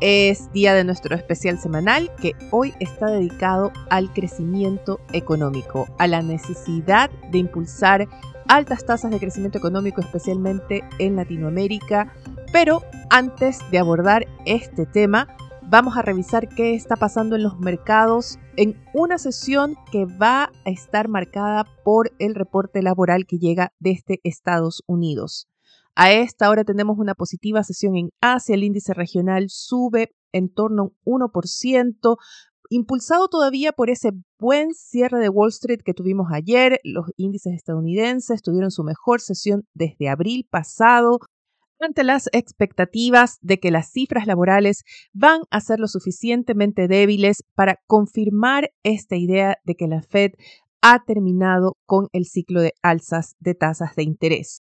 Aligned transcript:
Es 0.00 0.52
día 0.52 0.74
de 0.74 0.84
nuestro 0.84 1.16
especial 1.16 1.58
semanal 1.58 2.14
que 2.16 2.32
hoy 2.50 2.74
está 2.80 3.06
dedicado 3.06 3.72
al 3.88 4.12
crecimiento 4.12 5.00
económico, 5.14 5.86
a 5.98 6.06
la 6.06 6.20
necesidad 6.20 7.10
de 7.30 7.38
impulsar 7.38 8.06
altas 8.46 8.84
tasas 8.84 9.10
de 9.10 9.18
crecimiento 9.18 9.56
económico, 9.56 10.02
especialmente 10.02 10.84
en 10.98 11.16
Latinoamérica. 11.16 12.12
Pero 12.52 12.82
antes 13.08 13.60
de 13.70 13.78
abordar 13.78 14.26
este 14.44 14.84
tema, 14.84 15.28
vamos 15.62 15.96
a 15.96 16.02
revisar 16.02 16.46
qué 16.50 16.74
está 16.74 16.96
pasando 16.96 17.34
en 17.34 17.42
los 17.42 17.58
mercados 17.58 18.38
en 18.56 18.78
una 18.92 19.16
sesión 19.16 19.76
que 19.90 20.04
va 20.04 20.52
a 20.66 20.70
estar 20.70 21.08
marcada 21.08 21.64
por 21.84 22.12
el 22.18 22.34
reporte 22.34 22.82
laboral 22.82 23.24
que 23.24 23.38
llega 23.38 23.72
desde 23.80 24.20
Estados 24.24 24.82
Unidos. 24.86 25.48
A 25.98 26.12
esta 26.12 26.50
hora 26.50 26.62
tenemos 26.62 26.98
una 26.98 27.14
positiva 27.14 27.64
sesión 27.64 27.96
en 27.96 28.10
Asia, 28.20 28.54
el 28.54 28.64
índice 28.64 28.92
regional 28.92 29.46
sube 29.48 30.14
en 30.30 30.52
torno 30.52 30.82
a 30.82 30.86
un 31.04 31.22
1%, 31.22 32.16
impulsado 32.68 33.28
todavía 33.28 33.72
por 33.72 33.88
ese 33.88 34.10
buen 34.38 34.74
cierre 34.74 35.20
de 35.20 35.30
Wall 35.30 35.48
Street 35.48 35.80
que 35.82 35.94
tuvimos 35.94 36.26
ayer. 36.30 36.80
Los 36.84 37.06
índices 37.16 37.54
estadounidenses 37.54 38.42
tuvieron 38.42 38.70
su 38.70 38.84
mejor 38.84 39.22
sesión 39.22 39.62
desde 39.72 40.10
abril 40.10 40.46
pasado. 40.50 41.20
Ante 41.80 42.04
las 42.04 42.28
expectativas 42.32 43.38
de 43.40 43.58
que 43.58 43.70
las 43.70 43.90
cifras 43.90 44.26
laborales 44.26 44.82
van 45.14 45.40
a 45.50 45.62
ser 45.62 45.80
lo 45.80 45.88
suficientemente 45.88 46.88
débiles 46.88 47.42
para 47.54 47.78
confirmar 47.86 48.70
esta 48.82 49.16
idea 49.16 49.56
de 49.64 49.74
que 49.76 49.86
la 49.86 50.02
Fed 50.02 50.32
ha 50.82 51.02
terminado 51.06 51.78
con 51.86 52.08
el 52.12 52.26
ciclo 52.26 52.60
de 52.60 52.74
alzas 52.82 53.34
de 53.40 53.54
tasas 53.54 53.96
de 53.96 54.02
interés. 54.02 54.65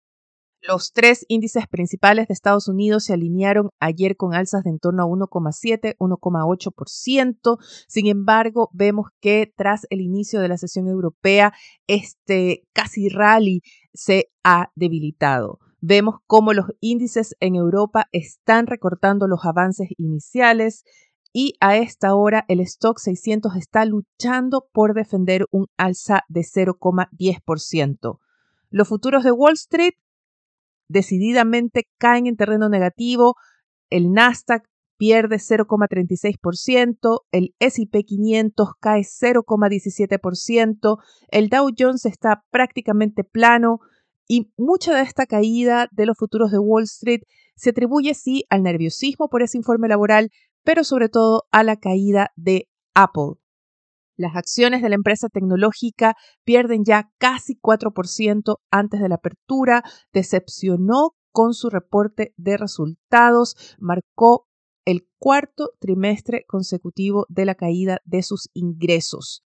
Los 0.67 0.93
tres 0.95 1.27
índices 1.29 1.67
principales 1.69 2.27
de 2.27 2.33
Estados 2.33 2.69
Unidos 2.69 3.05
se 3.05 3.12
alinearon 3.12 3.69
ayer 3.81 4.17
con 4.17 4.33
alzas 4.33 4.65
de 4.65 4.70
en 4.70 4.79
torno 4.79 5.03
a 5.03 5.07
1,7, 5.07 5.95
1,8%. 5.98 7.59
Sin 7.87 8.07
embargo, 8.07 8.70
vemos 8.73 9.09
que 9.20 9.53
tras 9.55 9.87
el 9.91 10.01
inicio 10.01 10.41
de 10.41 10.48
la 10.48 10.57
sesión 10.57 10.89
europea, 10.89 11.53
este 11.87 12.67
casi 12.73 13.11
rally 13.11 13.61
se 13.92 14.31
ha 14.42 14.70
debilitado. 14.75 15.59
Vemos 15.83 16.15
cómo 16.27 16.55
los 16.55 16.69
índices 16.81 17.37
en 17.41 17.57
Europa 17.57 18.07
están 18.12 18.67
recortando 18.67 19.29
los 19.29 19.45
avances 19.45 19.89
iniciales 19.98 20.85
y 21.31 21.57
a 21.61 21.77
esta 21.77 22.15
hora 22.15 22.47
el 22.48 22.61
stock 22.61 22.98
600 22.98 23.55
está 23.57 23.85
luchando 23.85 24.67
por 24.73 24.95
defender 24.95 25.45
un 25.51 25.67
alza 25.77 26.23
de 26.29 26.41
0,10%. 26.41 28.19
Los 28.70 28.89
futuros 28.89 29.25
de 29.25 29.31
Wall 29.31 29.53
Street 29.53 29.95
decididamente 30.89 31.89
caen 31.99 32.27
en 32.27 32.37
terreno 32.37 32.69
negativo. 32.69 33.37
El 33.91 34.13
Nasdaq 34.13 34.65
pierde 34.97 35.37
0,36%, 35.37 37.21
el 37.33 37.55
SP 37.59 38.05
500 38.05 38.71
cae 38.81 39.03
0,17%, 39.03 40.99
el 41.29 41.49
Dow 41.49 41.69
Jones 41.77 42.07
está 42.07 42.45
prácticamente 42.51 43.25
plano 43.25 43.81
y 44.27 44.53
mucha 44.57 44.95
de 44.95 45.03
esta 45.03 45.27
caída 45.27 45.89
de 45.92 46.07
los 46.07 46.17
futuros 46.17 46.51
de 46.51 46.58
Wall 46.58 46.85
Street 46.85 47.23
se 47.57 47.70
atribuye 47.70 48.14
sí 48.14 48.45
al 48.48 48.63
nerviosismo 48.63 49.29
por 49.29 49.42
ese 49.42 49.58
informe 49.58 49.89
laboral, 49.89 50.31
pero 50.63 50.85
sobre 50.85 51.08
todo 51.08 51.45
a 51.51 51.63
la 51.63 51.77
caída 51.77 52.31
de 52.37 52.69
Apple. 52.95 53.44
Las 54.17 54.36
acciones 54.36 54.83
de 54.83 54.89
la 54.89 54.95
empresa 54.95 55.29
tecnológica 55.29 56.14
pierden 56.45 56.85
ya 56.85 57.11
casi 57.19 57.58
4% 57.61 58.57
antes 58.70 59.01
de 59.01 59.08
la 59.08 59.17
apertura, 59.17 59.83
decepcionó 60.13 61.14
con 61.33 61.52
su 61.52 61.69
reporte 61.69 62.33
de 62.36 62.57
resultados, 62.57 63.57
marcó 63.79 64.47
el 64.85 65.08
cuarto 65.19 65.70
trimestre 65.80 66.45
consecutivo 66.47 67.27
de 67.29 67.45
la 67.45 67.55
caída 67.55 67.98
de 68.05 68.23
sus 68.23 68.51
ingresos. 68.52 69.42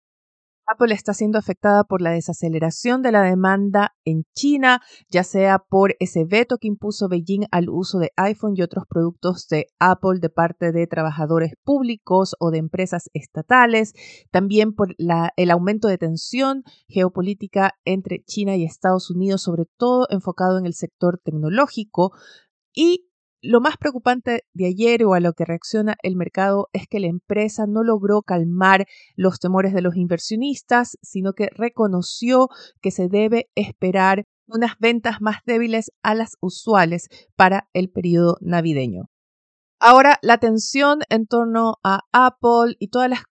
Apple 0.68 0.94
está 0.94 1.14
siendo 1.14 1.38
afectada 1.38 1.84
por 1.84 2.02
la 2.02 2.12
desaceleración 2.12 3.02
de 3.02 3.12
la 3.12 3.22
demanda 3.22 3.96
en 4.04 4.24
China, 4.34 4.82
ya 5.10 5.24
sea 5.24 5.60
por 5.60 5.96
ese 6.00 6.26
veto 6.26 6.58
que 6.58 6.68
impuso 6.68 7.08
Beijing 7.08 7.46
al 7.52 7.70
uso 7.70 8.00
de 8.00 8.12
iPhone 8.16 8.54
y 8.56 8.62
otros 8.62 8.86
productos 8.90 9.48
de 9.48 9.68
Apple 9.80 10.20
de 10.20 10.30
parte 10.30 10.72
de 10.72 10.88
trabajadores 10.88 11.54
públicos 11.64 12.36
o 12.40 12.50
de 12.52 12.58
empresas 12.58 13.10
estatales, 13.14 13.94
también 14.32 14.74
por 14.74 14.96
el 14.98 15.52
aumento 15.52 15.88
de 15.88 15.98
tensión 15.98 16.64
geopolítica 16.88 17.74
entre 17.86 18.24
China 18.24 18.56
y 18.56 18.64
Estados 18.64 19.12
Unidos, 19.12 19.44
sobre 19.44 19.66
todo 19.78 20.08
enfocado 20.10 20.58
en 20.58 20.66
el 20.66 20.74
sector 20.74 21.20
tecnológico, 21.24 22.12
y 22.74 23.08
lo 23.42 23.62
más 23.62 23.78
preocupante 23.78 24.44
de 24.54 24.68
ayer 24.68 25.04
o 25.04 25.14
a 25.14 25.20
lo 25.20 25.34
que 25.34 25.46
reacciona 25.46 25.96
el 26.04 26.16
mercado 26.16 26.70
es 26.74 26.88
que 26.88 27.00
la 27.00 27.08
empresa 27.08 27.66
no 27.68 27.84
logró 27.84 28.22
calmar 28.22 28.86
los 29.16 29.40
temores 29.40 29.74
de 29.74 29.82
los 29.82 29.96
inversionistas, 29.96 30.98
sino 31.02 31.34
que 31.34 31.50
reconoció 31.52 32.50
que 32.82 32.92
se 32.92 33.08
debe 33.08 33.50
esperar 33.56 34.26
unas 34.48 34.78
ventas 34.80 35.22
más 35.22 35.38
débiles 35.46 35.92
a 36.04 36.16
las 36.16 36.38
usuales 36.42 37.08
para 37.36 37.68
el 37.74 37.90
periodo 37.90 38.38
navideño. 38.42 39.10
Ahora, 39.80 40.18
la 40.22 40.38
tensión 40.38 41.00
en 41.10 41.28
torno 41.28 41.76
a 41.84 42.02
Apple 42.12 42.76
y 42.80 42.88
todas 42.88 43.10
las 43.10 43.24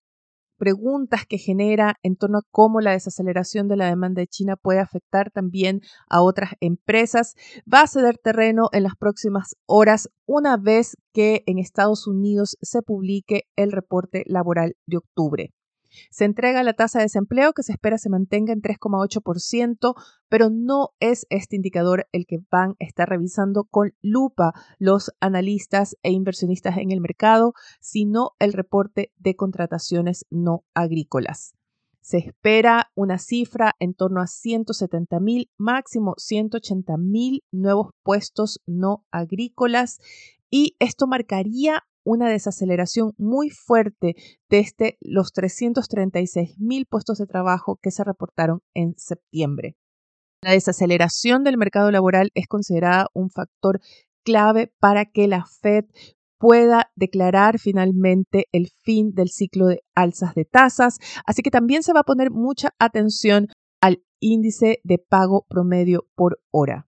preguntas 0.65 1.27
que 1.29 1.37
genera 1.37 1.99
en 2.03 2.17
torno 2.17 2.39
a 2.39 2.47
cómo 2.51 2.81
la 2.81 2.93
desaceleración 2.93 3.69
de 3.69 3.77
la 3.77 3.85
demanda 3.85 4.21
de 4.21 4.29
China 4.29 4.57
puede 4.57 4.81
afectar 4.81 5.31
también 5.31 5.83
a 6.09 6.23
otras 6.23 6.53
empresas, 6.61 7.35
va 7.71 7.83
a 7.83 7.87
ceder 7.87 8.17
terreno 8.17 8.71
en 8.73 8.85
las 8.85 8.95
próximas 8.99 9.57
horas 9.67 10.09
una 10.25 10.57
vez 10.57 10.97
que 11.13 11.43
en 11.45 11.59
Estados 11.59 12.07
Unidos 12.07 12.57
se 12.63 12.81
publique 12.81 13.43
el 13.57 13.73
reporte 13.73 14.23
laboral 14.27 14.75
de 14.87 14.97
octubre. 14.97 15.53
Se 16.11 16.25
entrega 16.25 16.63
la 16.63 16.75
tasa 16.75 16.99
de 16.99 17.07
desempleo 17.07 17.53
que 17.53 17.63
se 17.63 17.73
espera 17.73 17.99
se 17.99 18.11
mantenga 18.11 18.53
en 18.53 18.63
3,8%, 18.63 19.95
pero 20.29 20.51
no 20.51 20.91
es 21.01 21.27
este 21.31 21.57
indicador 21.57 22.07
el 22.13 22.27
que 22.27 22.39
van 22.51 22.71
a 22.73 22.85
estar 22.85 23.09
revisando 23.09 23.65
con 23.65 23.95
lupa 24.03 24.53
los 24.79 25.13
analistas 25.21 25.97
e 26.03 26.11
inversionistas 26.11 26.79
en 26.79 26.91
el 26.91 27.01
mercado, 27.01 27.55
sino 27.81 28.33
el 28.39 28.53
reporte 28.53 29.13
de 29.17 29.37
contrataciones 29.37 30.27
no 30.31 30.65
agrícolas. 30.75 31.55
Se 32.01 32.19
espera 32.19 32.91
una 32.95 33.17
cifra 33.17 33.73
en 33.79 33.95
torno 33.95 34.21
a 34.21 34.27
170 34.27 35.21
mil, 35.21 35.51
máximo 35.57 36.15
180 36.19 36.99
mil 36.99 37.43
nuevos 37.51 37.93
puestos 38.03 38.61
no 38.67 39.07
agrícolas 39.11 40.01
y 40.51 40.77
esto 40.81 41.07
marcaría 41.07 41.83
una 42.05 42.29
desaceleración 42.29 43.13
muy 43.19 43.51
fuerte 43.51 44.15
desde 44.49 44.99
los 45.01 45.33
336 45.33 46.59
mil 46.59 46.87
puestos 46.87 47.19
de 47.19 47.27
trabajo 47.27 47.79
que 47.83 47.91
se 47.91 48.05
reportaron 48.05 48.61
en 48.75 48.95
septiembre. 48.97 49.77
La 50.43 50.53
desaceleración 50.53 51.43
del 51.43 51.57
mercado 51.57 51.91
laboral 51.91 52.31
es 52.35 52.47
considerada 52.47 53.07
un 53.15 53.31
factor 53.31 53.81
clave 54.25 54.73
para 54.79 55.07
que 55.07 55.27
la 55.27 55.45
Fed 55.47 55.85
pueda 56.39 56.91
declarar 56.95 57.59
finalmente 57.59 58.47
el 58.53 58.69
fin 58.83 59.13
del 59.15 59.31
ciclo 59.31 59.67
de 59.67 59.83
alzas 59.95 60.35
de 60.35 60.45
tasas. 60.45 60.99
Así 61.25 61.43
que 61.43 61.51
también 61.51 61.83
se 61.83 61.95
va 61.95 62.01
a 62.01 62.05
poner 62.05 62.31
mucha 62.31 62.75
atención 62.79 63.49
al 63.81 64.03
índice 64.21 64.81
de 64.85 64.99
pago 64.99 65.47
promedio 65.49 66.07
por 66.15 66.41
hora. 66.51 66.87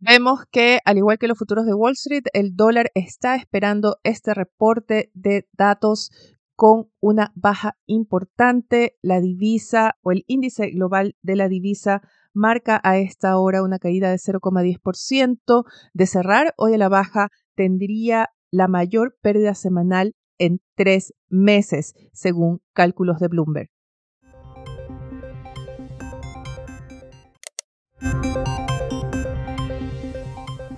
Vemos 0.00 0.44
que, 0.52 0.78
al 0.84 0.96
igual 0.96 1.18
que 1.18 1.26
los 1.26 1.38
futuros 1.38 1.66
de 1.66 1.74
Wall 1.74 1.94
Street, 1.94 2.22
el 2.32 2.54
dólar 2.54 2.92
está 2.94 3.34
esperando 3.34 3.96
este 4.04 4.32
reporte 4.32 5.10
de 5.12 5.48
datos 5.52 6.10
con 6.54 6.88
una 7.00 7.32
baja 7.34 7.76
importante. 7.86 8.96
La 9.02 9.20
divisa 9.20 9.96
o 10.02 10.12
el 10.12 10.24
índice 10.28 10.70
global 10.70 11.16
de 11.22 11.34
la 11.34 11.48
divisa 11.48 12.00
marca 12.32 12.80
a 12.84 12.98
esta 12.98 13.36
hora 13.38 13.64
una 13.64 13.80
caída 13.80 14.10
de 14.10 14.18
0,10%. 14.18 15.64
De 15.94 16.06
cerrar 16.06 16.54
hoy 16.56 16.74
a 16.74 16.78
la 16.78 16.88
baja, 16.88 17.28
tendría 17.56 18.28
la 18.52 18.68
mayor 18.68 19.16
pérdida 19.20 19.54
semanal 19.54 20.14
en 20.38 20.60
tres 20.76 21.12
meses, 21.28 21.94
según 22.12 22.60
cálculos 22.72 23.18
de 23.18 23.26
Bloomberg. 23.26 23.68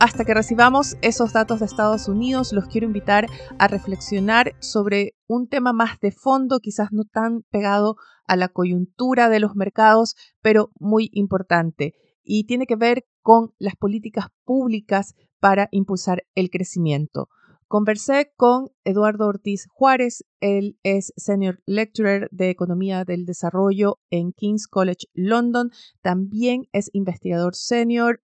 Hasta 0.00 0.24
que 0.24 0.32
recibamos 0.32 0.96
esos 1.02 1.34
datos 1.34 1.60
de 1.60 1.66
Estados 1.66 2.08
Unidos, 2.08 2.54
los 2.54 2.66
quiero 2.68 2.86
invitar 2.86 3.26
a 3.58 3.68
reflexionar 3.68 4.54
sobre 4.58 5.14
un 5.26 5.46
tema 5.46 5.74
más 5.74 6.00
de 6.00 6.10
fondo, 6.10 6.58
quizás 6.58 6.88
no 6.90 7.04
tan 7.04 7.42
pegado 7.50 7.96
a 8.26 8.36
la 8.36 8.48
coyuntura 8.48 9.28
de 9.28 9.40
los 9.40 9.54
mercados, 9.56 10.16
pero 10.40 10.70
muy 10.80 11.10
importante. 11.12 11.92
Y 12.24 12.44
tiene 12.44 12.66
que 12.66 12.76
ver 12.76 13.04
con 13.20 13.52
las 13.58 13.76
políticas 13.76 14.28
públicas 14.46 15.14
para 15.38 15.68
impulsar 15.70 16.22
el 16.34 16.48
crecimiento. 16.48 17.28
Conversé 17.68 18.32
con 18.36 18.70
Eduardo 18.84 19.26
Ortiz 19.26 19.66
Juárez, 19.68 20.24
él 20.40 20.78
es 20.82 21.12
Senior 21.16 21.60
Lecturer 21.66 22.28
de 22.32 22.48
Economía 22.48 23.04
del 23.04 23.26
Desarrollo 23.26 23.98
en 24.08 24.32
King's 24.32 24.66
College 24.66 25.08
London, 25.12 25.70
también 26.00 26.68
es 26.72 26.88
investigador 26.94 27.54
senior 27.54 28.22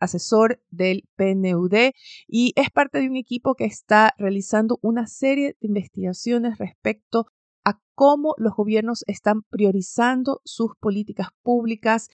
asesor 0.00 0.60
del 0.70 1.04
PNUD 1.16 1.92
y 2.26 2.52
es 2.56 2.70
parte 2.70 2.98
de 3.00 3.08
un 3.08 3.16
equipo 3.16 3.54
que 3.54 3.64
está 3.64 4.14
realizando 4.18 4.78
una 4.82 5.06
serie 5.06 5.56
de 5.60 5.66
investigaciones 5.68 6.58
respecto 6.58 7.26
a 7.64 7.80
cómo 7.94 8.34
los 8.38 8.54
gobiernos 8.54 9.04
están 9.06 9.42
priorizando 9.42 10.40
sus 10.44 10.72
políticas 10.78 11.28
públicas, 11.42 12.08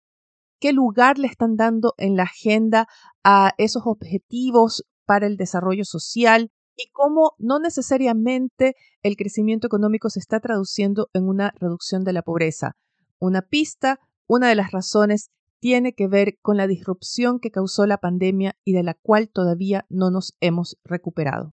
qué 0.60 0.72
lugar 0.72 1.18
le 1.18 1.26
están 1.26 1.56
dando 1.56 1.94
en 1.96 2.16
la 2.16 2.24
agenda 2.24 2.86
a 3.24 3.52
esos 3.58 3.82
objetivos 3.86 4.84
para 5.06 5.26
el 5.26 5.36
desarrollo 5.36 5.84
social 5.84 6.50
y 6.76 6.90
cómo 6.92 7.32
no 7.38 7.58
necesariamente 7.58 8.74
el 9.02 9.16
crecimiento 9.16 9.66
económico 9.66 10.08
se 10.08 10.20
está 10.20 10.40
traduciendo 10.40 11.08
en 11.12 11.28
una 11.28 11.52
reducción 11.58 12.04
de 12.04 12.12
la 12.12 12.22
pobreza. 12.22 12.76
Una 13.18 13.42
pista, 13.42 13.98
una 14.26 14.48
de 14.48 14.54
las 14.54 14.70
razones 14.70 15.30
tiene 15.60 15.92
que 15.92 16.08
ver 16.08 16.38
con 16.40 16.56
la 16.56 16.66
disrupción 16.66 17.38
que 17.38 17.50
causó 17.50 17.86
la 17.86 17.98
pandemia 17.98 18.56
y 18.64 18.72
de 18.72 18.82
la 18.82 18.94
cual 18.94 19.28
todavía 19.28 19.86
no 19.88 20.10
nos 20.10 20.36
hemos 20.40 20.78
recuperado. 20.84 21.52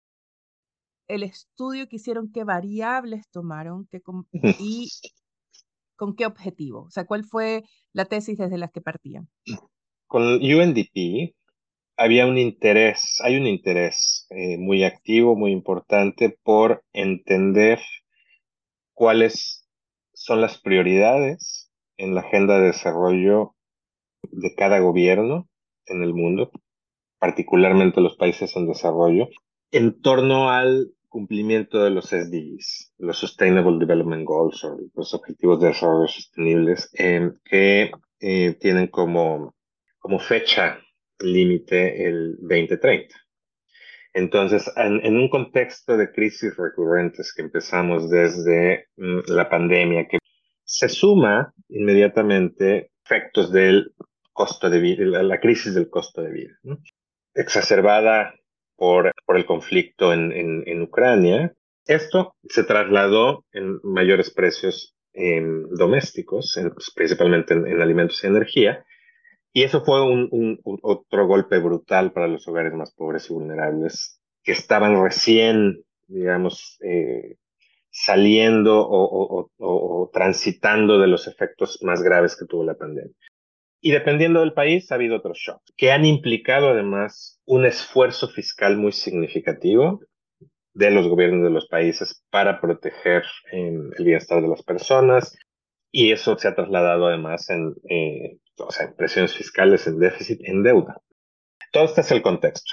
El 1.06 1.22
estudio 1.22 1.88
que 1.88 1.96
hicieron, 1.96 2.30
qué 2.32 2.44
variables 2.44 3.28
tomaron 3.30 3.88
y 4.58 4.88
con 5.96 6.14
qué 6.16 6.26
objetivo. 6.26 6.82
O 6.82 6.90
sea, 6.90 7.06
¿cuál 7.06 7.24
fue 7.24 7.64
la 7.92 8.06
tesis 8.06 8.38
desde 8.38 8.58
la 8.58 8.68
que 8.68 8.80
partían? 8.80 9.28
Con 10.06 10.24
UNDP 10.24 11.34
había 11.96 12.26
un 12.26 12.38
interés, 12.38 13.18
hay 13.22 13.36
un 13.36 13.46
interés 13.46 14.26
eh, 14.30 14.56
muy 14.56 14.84
activo, 14.84 15.36
muy 15.36 15.52
importante 15.52 16.38
por 16.42 16.84
entender 16.92 17.80
cuáles 18.94 19.68
son 20.14 20.40
las 20.40 20.60
prioridades 20.60 21.70
en 21.96 22.14
la 22.14 22.20
agenda 22.20 22.58
de 22.58 22.66
desarrollo 22.66 23.56
de 24.22 24.54
cada 24.54 24.80
gobierno 24.80 25.48
en 25.86 26.02
el 26.02 26.14
mundo, 26.14 26.50
particularmente 27.18 28.00
los 28.00 28.16
países 28.16 28.54
en 28.56 28.66
desarrollo, 28.66 29.28
en 29.70 30.00
torno 30.00 30.50
al 30.50 30.92
cumplimiento 31.08 31.82
de 31.82 31.90
los 31.90 32.06
SDGs, 32.06 32.94
los 32.98 33.18
Sustainable 33.18 33.78
Development 33.78 34.24
Goals 34.24 34.66
los 34.94 35.14
Objetivos 35.14 35.60
de 35.60 35.68
Desarrollo 35.68 36.06
Sostenibles, 36.06 36.90
eh, 36.98 37.30
que 37.44 37.90
tienen 38.60 38.88
como, 38.88 39.54
como 39.98 40.18
fecha 40.18 40.78
límite 41.20 42.06
el 42.06 42.36
2030. 42.40 43.14
Entonces, 44.14 44.70
en, 44.76 45.16
un 45.16 45.28
contexto 45.28 45.96
de 45.96 46.10
crisis 46.10 46.56
recurrentes 46.56 47.32
que 47.32 47.42
empezamos 47.42 48.10
desde 48.10 48.88
mm, 48.96 49.20
la 49.28 49.48
pandemia, 49.48 50.08
que 50.08 50.18
se 50.64 50.88
suma 50.88 51.52
inmediatamente 51.68 52.90
efectos 53.04 53.52
del 53.52 53.94
costo 54.38 54.70
de 54.70 54.78
vida, 54.78 55.04
la, 55.20 55.40
crisis 55.40 55.74
del 55.74 55.90
costo 55.90 56.22
de 56.22 56.30
vida, 56.30 56.54
exacerbada 57.34 58.36
por, 58.76 59.12
por 59.26 59.36
el 59.36 59.44
conflicto 59.44 60.12
en, 60.12 60.30
en, 60.64 60.82
Ucrania. 60.82 61.52
Esto 61.84 62.36
se 62.44 62.62
trasladó 62.62 63.44
en 63.50 63.80
mayores 63.82 64.30
precios 64.30 64.94
domésticos, 65.70 66.56
pues, 66.72 66.92
principalmente 66.94 67.54
en, 67.54 67.82
alimentos 67.82 68.22
y 68.22 68.28
energía, 68.28 68.84
y 69.52 69.64
eso 69.64 69.84
fue 69.84 70.02
un, 70.02 70.60
otro 70.82 71.26
golpe 71.26 71.58
brutal 71.58 72.12
para 72.12 72.28
los 72.28 72.46
hogares 72.46 72.72
más 72.74 72.94
pobres 72.94 73.28
y 73.28 73.34
vulnerables, 73.34 74.20
que 74.44 74.52
estaban 74.52 75.02
recién, 75.02 75.82
digamos, 76.06 76.78
eh, 76.82 77.38
saliendo 77.90 78.86
o, 78.86 79.00
o, 79.40 79.50
o, 79.58 80.10
transitando 80.12 81.00
de 81.00 81.08
los 81.08 81.26
efectos 81.26 81.80
más 81.82 82.04
graves 82.04 82.36
que 82.36 82.46
tuvo 82.46 82.62
la 82.62 82.74
pandemia. 82.76 83.16
Y 83.80 83.92
dependiendo 83.92 84.40
del 84.40 84.54
país, 84.54 84.90
ha 84.90 84.96
habido 84.96 85.16
otros 85.16 85.38
shocks 85.38 85.72
que 85.76 85.92
han 85.92 86.04
implicado 86.04 86.70
además 86.70 87.40
un 87.44 87.64
esfuerzo 87.64 88.28
fiscal 88.28 88.76
muy 88.76 88.92
significativo 88.92 90.00
de 90.74 90.90
los 90.90 91.08
gobiernos 91.08 91.44
de 91.44 91.50
los 91.50 91.66
países 91.68 92.24
para 92.30 92.60
proteger 92.60 93.24
em, 93.52 93.90
el 93.96 94.04
bienestar 94.04 94.42
de 94.42 94.48
las 94.48 94.62
personas. 94.62 95.36
Y 95.90 96.12
eso 96.12 96.36
se 96.36 96.48
ha 96.48 96.54
trasladado 96.54 97.06
además 97.06 97.48
en, 97.50 97.74
eh, 97.88 98.38
o 98.58 98.70
sea, 98.70 98.86
en 98.86 98.96
presiones 98.96 99.34
fiscales, 99.34 99.86
en 99.86 99.98
déficit, 99.98 100.40
en 100.44 100.62
deuda. 100.62 101.00
Todo 101.72 101.84
este 101.84 102.00
es 102.02 102.10
el 102.10 102.22
contexto. 102.22 102.72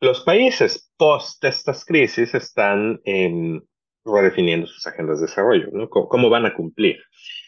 Los 0.00 0.22
países 0.22 0.90
post 0.96 1.42
estas 1.44 1.84
crisis 1.84 2.34
están 2.34 3.00
em, 3.04 3.62
redefiniendo 4.04 4.66
sus 4.66 4.86
agendas 4.86 5.20
de 5.20 5.26
desarrollo, 5.26 5.68
¿no? 5.72 5.88
¿Cómo 5.88 6.28
van 6.28 6.46
a 6.46 6.54
cumplir? 6.54 6.98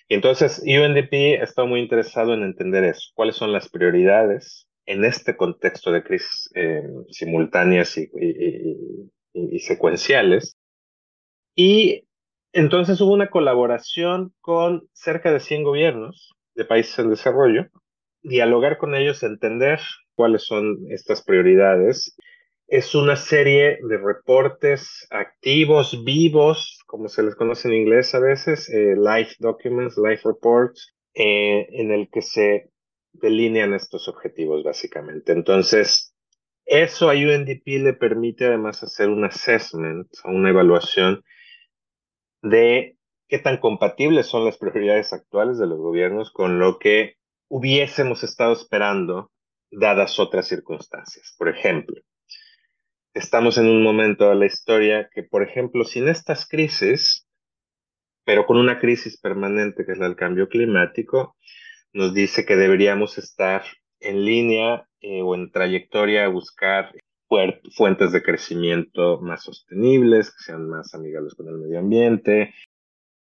Y 0.08 0.14
entonces 0.14 0.62
UNDP 0.64 1.42
está 1.42 1.64
muy 1.64 1.80
interesado 1.80 2.34
en 2.34 2.42
entender 2.42 2.84
eso, 2.84 3.10
cuáles 3.14 3.36
son 3.36 3.52
las 3.52 3.68
prioridades 3.68 4.68
en 4.84 5.04
este 5.04 5.36
contexto 5.36 5.90
de 5.90 6.04
crisis 6.04 6.50
eh, 6.54 6.82
simultáneas 7.10 7.98
y, 7.98 8.08
y, 9.32 9.58
secuenciales. 9.58 10.56
Y 11.56 12.04
entonces 12.52 13.00
hubo 13.00 13.12
una 13.12 13.30
colaboración 13.30 14.32
con 14.40 14.88
cerca 14.92 15.32
de 15.32 15.40
100 15.40 15.64
gobiernos 15.64 16.34
de 16.54 16.64
países 16.64 16.98
en 17.00 17.10
desarrollo, 17.10 17.66
dialogar 18.22 18.78
con 18.78 18.94
ellos, 18.94 19.24
entender 19.24 19.80
cuáles 20.14 20.44
son 20.44 20.78
estas 20.90 21.22
prioridades 21.24 22.16
es 22.68 22.94
una 22.94 23.16
serie 23.16 23.78
de 23.82 23.96
reportes 23.96 25.06
activos, 25.10 26.02
vivos, 26.04 26.75
como 26.86 27.08
se 27.08 27.22
les 27.22 27.34
conoce 27.34 27.68
en 27.68 27.74
inglés 27.74 28.14
a 28.14 28.20
veces, 28.20 28.68
eh, 28.70 28.94
life 28.96 29.34
documents, 29.38 29.98
life 29.98 30.22
reports, 30.24 30.94
eh, 31.14 31.66
en 31.70 31.92
el 31.92 32.08
que 32.10 32.22
se 32.22 32.70
delinean 33.12 33.74
estos 33.74 34.08
objetivos 34.08 34.62
básicamente. 34.64 35.32
Entonces, 35.32 36.14
eso 36.64 37.10
a 37.10 37.14
UNDP 37.14 37.78
le 37.80 37.94
permite 37.94 38.46
además 38.46 38.82
hacer 38.82 39.08
un 39.08 39.24
assessment, 39.24 40.08
una 40.24 40.50
evaluación 40.50 41.22
de 42.42 42.96
qué 43.28 43.38
tan 43.38 43.58
compatibles 43.58 44.26
son 44.26 44.44
las 44.44 44.58
prioridades 44.58 45.12
actuales 45.12 45.58
de 45.58 45.66
los 45.66 45.78
gobiernos 45.78 46.30
con 46.32 46.58
lo 46.58 46.78
que 46.78 47.16
hubiésemos 47.48 48.22
estado 48.22 48.52
esperando 48.52 49.30
dadas 49.70 50.18
otras 50.18 50.46
circunstancias. 50.48 51.34
Por 51.38 51.48
ejemplo, 51.48 52.00
estamos 53.16 53.56
en 53.56 53.66
un 53.66 53.82
momento 53.82 54.28
de 54.28 54.34
la 54.34 54.44
historia 54.44 55.08
que, 55.12 55.22
por 55.22 55.42
ejemplo, 55.42 55.84
sin 55.84 56.06
estas 56.06 56.46
crisis, 56.46 57.26
pero 58.24 58.44
con 58.44 58.58
una 58.58 58.78
crisis 58.78 59.18
permanente 59.18 59.86
que 59.86 59.92
es 59.92 59.98
la 59.98 60.06
del 60.06 60.16
cambio 60.16 60.48
climático, 60.48 61.34
nos 61.94 62.12
dice 62.12 62.44
que 62.44 62.56
deberíamos 62.56 63.16
estar 63.16 63.62
en 64.00 64.24
línea 64.24 64.86
eh, 65.00 65.22
o 65.22 65.34
en 65.34 65.50
trayectoria 65.50 66.26
a 66.26 66.28
buscar 66.28 66.92
fuentes 67.74 68.12
de 68.12 68.22
crecimiento 68.22 69.18
más 69.20 69.44
sostenibles, 69.44 70.30
que 70.30 70.44
sean 70.44 70.68
más 70.68 70.94
amigables 70.94 71.34
con 71.34 71.48
el 71.48 71.56
medio 71.56 71.78
ambiente, 71.78 72.54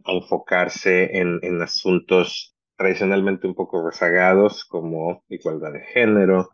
a 0.04 0.12
enfocarse 0.12 1.18
en, 1.18 1.38
en 1.42 1.62
asuntos 1.62 2.56
tradicionalmente 2.76 3.46
un 3.46 3.54
poco 3.54 3.88
rezagados 3.88 4.64
como 4.64 5.22
igualdad 5.28 5.72
de 5.72 5.84
género. 5.84 6.50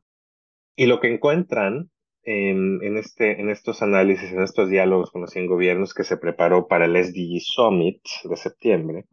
Y 0.77 0.87
lo 0.87 1.01
que 1.01 1.13
encuentran 1.13 1.91
en, 2.31 2.97
este, 2.97 3.41
en 3.41 3.51
estos 3.51 3.83
análisis, 3.83 4.31
en 4.33 4.43
estos 4.43 4.69
diálogos 4.69 5.11
con 5.11 5.23
los 5.23 5.31
100 5.31 5.47
gobiernos 5.47 5.95
que 5.95 6.05
se 6.05 6.17
preparó 6.17 6.69
para 6.69 6.87
el 6.87 6.97
SDG 6.97 7.41
Summit 7.41 8.03
de 8.25 8.37
septiembre, 8.37 9.05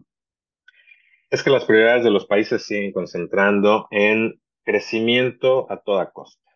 es 1.29 1.43
que 1.43 1.49
las 1.49 1.65
prioridades 1.65 2.03
de 2.03 2.11
los 2.11 2.25
países 2.25 2.65
siguen 2.65 2.91
concentrando 2.91 3.87
en 3.91 4.39
crecimiento 4.63 5.71
a 5.71 5.81
toda 5.81 6.11
costa. 6.11 6.51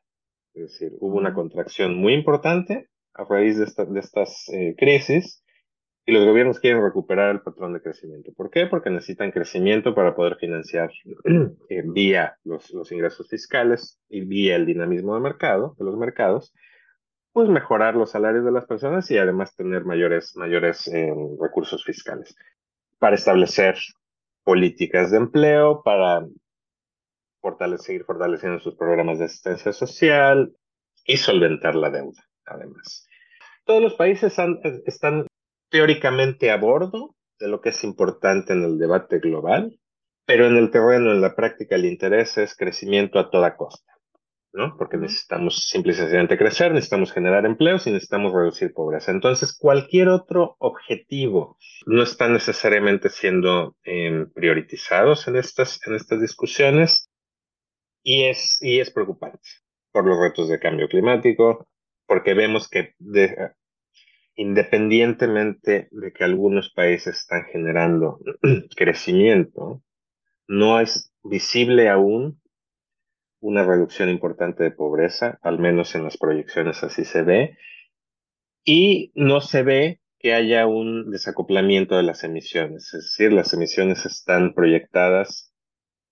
Es 0.54 0.64
decir, 0.64 0.92
hubo 1.00 1.18
una 1.18 1.34
contracción 1.34 1.96
muy 1.96 2.14
importante 2.14 2.90
a 3.14 3.24
raíz 3.24 3.58
de, 3.58 3.86
de 3.86 4.00
estas 4.00 4.48
eh, 4.50 4.76
crisis 4.78 5.44
y 6.06 6.12
los 6.12 6.26
gobiernos 6.26 6.60
quieren 6.60 6.84
recuperar 6.84 7.30
el 7.30 7.42
patrón 7.42 7.74
de 7.74 7.82
crecimiento. 7.82 8.32
¿Por 8.34 8.50
qué? 8.50 8.66
Porque 8.68 8.90
necesitan 8.90 9.32
crecimiento 9.32 9.94
para 9.94 10.16
poder 10.16 10.38
financiar 10.38 10.92
eh, 11.70 11.84
vía 11.86 12.38
los, 12.44 12.72
los, 12.72 12.92
ingresos 12.92 13.28
fiscales 13.30 14.00
y 14.10 14.22
vía 14.22 14.56
el 14.56 14.66
dinamismo 14.66 15.16
de 15.16 15.22
mercado, 15.22 15.76
de 15.78 15.86
los 15.86 15.98
mercados, 15.98 16.54
pues 17.34 17.48
mejorar 17.48 17.96
los 17.96 18.12
salarios 18.12 18.44
de 18.44 18.52
las 18.52 18.66
personas 18.66 19.10
y 19.12 19.18
además 19.18 19.56
tener 19.56 19.86
mayores, 19.86 20.36
mayores 20.36 20.88
eh, 20.88 21.14
recursos 21.40 21.84
fiscales 21.84 22.36
para 23.00 23.16
establecer 23.16 23.76
políticas 24.44 25.12
de 25.12 25.18
empleo, 25.18 25.82
para 25.84 26.26
fortalecer, 27.42 27.86
seguir 27.86 28.04
fortaleciendo 28.06 28.60
sus 28.60 28.76
programas 28.76 29.20
de 29.20 29.26
asistencia 29.26 29.72
social, 29.72 30.54
y 31.06 31.18
solventar 31.18 31.76
la 31.76 31.90
deuda, 31.90 32.24
además. 32.46 33.08
Todos 33.66 33.82
los 33.82 33.94
países 33.96 34.36
están 34.86 35.28
teóricamente 35.72 36.52
a 36.52 36.58
bordo 36.58 37.16
de 37.40 37.48
lo 37.48 37.62
que 37.62 37.70
es 37.70 37.84
importante 37.84 38.54
en 38.54 38.64
el 38.64 38.78
debate 38.78 39.20
global, 39.20 39.80
pero 40.26 40.46
en 40.46 40.58
el 40.58 40.70
terreno, 40.70 41.12
en 41.12 41.22
la 41.22 41.36
práctica, 41.36 41.76
el 41.76 41.86
interés 41.86 42.38
es 42.38 42.56
crecimiento 42.56 43.18
a 43.18 43.32
toda 43.32 43.56
costa, 43.58 43.92
¿no? 44.54 44.76
Porque 44.78 44.98
necesitamos 44.98 45.68
simple 45.68 45.94
y 45.94 45.96
sencillamente 45.96 46.38
crecer, 46.38 46.74
necesitamos 46.74 47.12
generar 47.12 47.46
empleos 47.46 47.88
y 47.88 47.92
necesitamos 47.92 48.34
reducir 48.34 48.74
pobreza. 48.74 49.12
Entonces, 49.12 49.58
cualquier 49.58 50.10
otro 50.10 50.56
objetivo 50.60 51.58
no 51.88 52.04
está 52.04 52.28
necesariamente 52.28 53.10
siendo 53.10 53.76
eh, 53.84 54.28
priorizados 54.36 55.28
en 55.28 55.38
estas, 55.38 55.80
en 55.88 55.96
estas 55.96 56.22
discusiones 56.22 57.10
y 58.04 58.26
es, 58.26 58.60
y 58.62 58.80
es 58.80 58.92
preocupante 58.92 59.50
por 59.92 60.06
los 60.06 60.20
retos 60.20 60.50
de 60.50 60.60
cambio 60.60 60.88
climático, 60.88 61.68
porque 62.06 62.34
vemos 62.34 62.70
que 62.70 62.94
independientemente 64.36 65.88
de 65.92 66.14
que 66.14 66.24
algunos 66.24 66.72
países 66.74 67.18
están 67.18 67.46
generando 67.52 68.20
crecimiento, 68.76 69.82
no 70.48 70.80
es 70.80 71.14
visible 71.24 71.90
aún 71.90 72.42
una 73.40 73.66
reducción 73.66 74.10
importante 74.10 74.64
de 74.64 74.72
pobreza, 74.72 75.40
al 75.42 75.60
menos 75.60 75.96
en 75.96 76.04
las 76.04 76.18
proyecciones 76.18 76.84
así 76.84 77.06
se 77.06 77.24
ve, 77.24 77.58
y 78.64 79.12
no 79.16 79.42
se 79.42 79.64
ve 79.64 80.02
que 80.20 80.34
haya 80.36 80.68
un 80.68 81.10
desacoplamiento 81.10 81.98
de 81.98 82.04
las 82.04 82.24
emisiones, 82.24 82.94
es 82.94 83.06
decir, 83.06 83.34
las 83.34 83.54
emisiones 83.54 84.06
están 84.06 84.54
proyectadas 84.54 85.52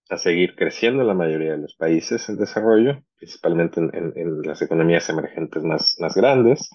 a 0.09 0.17
seguir 0.17 0.55
creciendo 0.55 1.01
en 1.01 1.07
la 1.07 1.13
mayoría 1.13 1.51
de 1.51 1.59
los 1.59 1.75
países 1.75 2.27
en 2.29 2.37
desarrollo, 2.37 3.03
principalmente 3.17 3.79
en, 3.79 4.41
las 4.41 4.63
economías 4.63 5.07
emergentes 5.09 5.63
más, 5.63 5.95
más 5.99 6.15
grandes, 6.15 6.71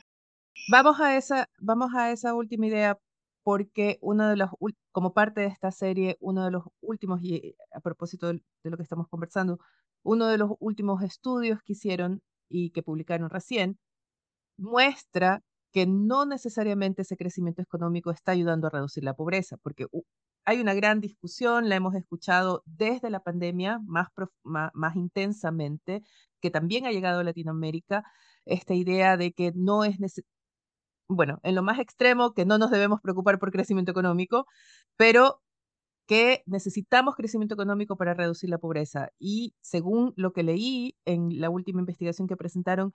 Vamos 0.68 1.00
a 1.00 1.16
esa, 1.16 1.48
vamos 1.58 1.94
a 1.94 2.10
esa 2.10 2.34
última 2.34 2.66
idea 2.66 2.98
porque 3.42 3.98
uno 4.00 4.28
de 4.28 4.36
los, 4.36 4.50
como 4.92 5.12
parte 5.12 5.42
de 5.42 5.48
esta 5.48 5.70
serie, 5.70 6.16
uno 6.20 6.44
de 6.44 6.50
los 6.50 6.64
últimos, 6.80 7.20
y 7.22 7.54
a 7.72 7.80
propósito 7.80 8.28
de, 8.28 8.40
lo 8.62 8.76
que 8.76 8.82
estamos 8.82 9.08
conversando, 9.08 9.58
uno 10.02 10.26
de 10.28 10.38
los 10.38 10.52
últimos 10.60 11.02
estudios 11.02 11.60
que 11.62 11.74
hicieron 11.74 12.22
y 12.48 12.70
que 12.70 12.82
publicaron 12.82 13.30
recién, 13.30 13.78
muestra 14.58 15.42
que 15.72 15.86
no 15.86 16.26
necesariamente 16.26 17.02
ese 17.02 17.16
crecimiento 17.16 17.62
económico 17.62 18.10
está 18.10 18.32
ayudando 18.32 18.68
a 18.68 18.70
reducir 18.70 19.04
la 19.04 19.14
pobreza, 19.14 19.56
porque 19.58 19.86
hay 20.46 20.60
una 20.60 20.74
gran 20.74 21.00
discusión, 21.00 21.68
la 21.68 21.76
hemos 21.76 21.94
escuchado 21.94 22.62
desde 22.66 23.10
la 23.10 23.20
pandemia 23.20 23.80
más, 23.84 24.08
más, 24.44 24.70
más 24.74 24.96
intensamente, 24.96 26.02
que 26.40 26.50
también 26.50 26.86
ha 26.86 26.92
llegado 26.92 27.20
a 27.20 27.24
Latinoamérica, 27.24 28.04
esta 28.46 28.74
idea 28.74 29.16
de 29.16 29.32
que 29.32 29.52
no 29.54 29.84
es 29.84 29.98
bueno, 31.08 31.38
en 31.42 31.54
lo 31.54 31.62
más 31.62 31.78
extremo, 31.78 32.32
que 32.34 32.44
no 32.44 32.58
nos 32.58 32.70
debemos 32.70 33.00
preocupar 33.00 33.38
por 33.38 33.50
crecimiento 33.52 33.92
económico, 33.92 34.46
pero 34.96 35.42
que 36.06 36.42
necesitamos 36.46 37.16
crecimiento 37.16 37.54
económico 37.54 37.96
para 37.96 38.14
reducir 38.14 38.50
la 38.50 38.58
pobreza. 38.58 39.10
Y 39.18 39.54
según 39.60 40.12
lo 40.16 40.32
que 40.32 40.42
leí 40.42 40.96
en 41.04 41.40
la 41.40 41.50
última 41.50 41.80
investigación 41.80 42.28
que 42.28 42.36
presentaron, 42.36 42.92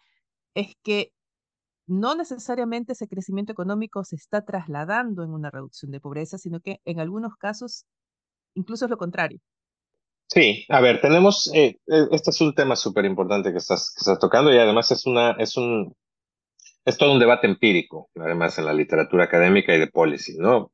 es 0.54 0.75
que 0.84 1.13
no 1.88 2.16
necesariamente 2.16 2.94
ese 2.94 3.08
crecimiento 3.08 3.51
económico 3.51 4.04
se 4.04 4.16
está 4.16 4.46
trasladando 4.46 5.24
en 5.24 5.32
una 5.32 5.50
reducción 5.50 5.92
de 5.92 6.00
pobreza, 6.00 6.38
sino 6.38 6.60
que 6.60 6.82
en 6.86 7.00
algunos 7.00 7.36
casos 7.36 7.86
incluso 8.54 8.86
es 8.86 8.92
lo 8.92 8.98
contrario. 8.98 9.39
Sí, 10.28 10.66
a 10.70 10.80
ver, 10.80 11.01
tenemos, 11.01 11.51
eh, 11.56 11.80
eh, 11.88 12.08
este 12.12 12.30
es 12.30 12.42
un 12.42 12.54
tema 12.54 12.75
súper 12.75 13.06
importante 13.06 13.51
que 13.51 13.58
estás, 13.58 13.92
que 13.96 14.01
estás 14.01 14.20
tocando 14.20 14.54
y 14.54 14.58
además 14.60 14.92
es, 14.92 15.08
una, 15.08 15.32
es 15.32 15.58
un, 15.58 15.96
es 16.89 16.98
todo 16.98 17.13
un 17.13 17.19
debate 17.19 17.48
empírico, 17.48 18.10
además 18.15 18.58
en 18.58 18.65
la 18.65 18.74
literatura 18.74 19.25
académica 19.25 19.74
y 19.75 19.79
de 19.79 19.88
policy, 19.88 20.38
¿no? 20.38 20.72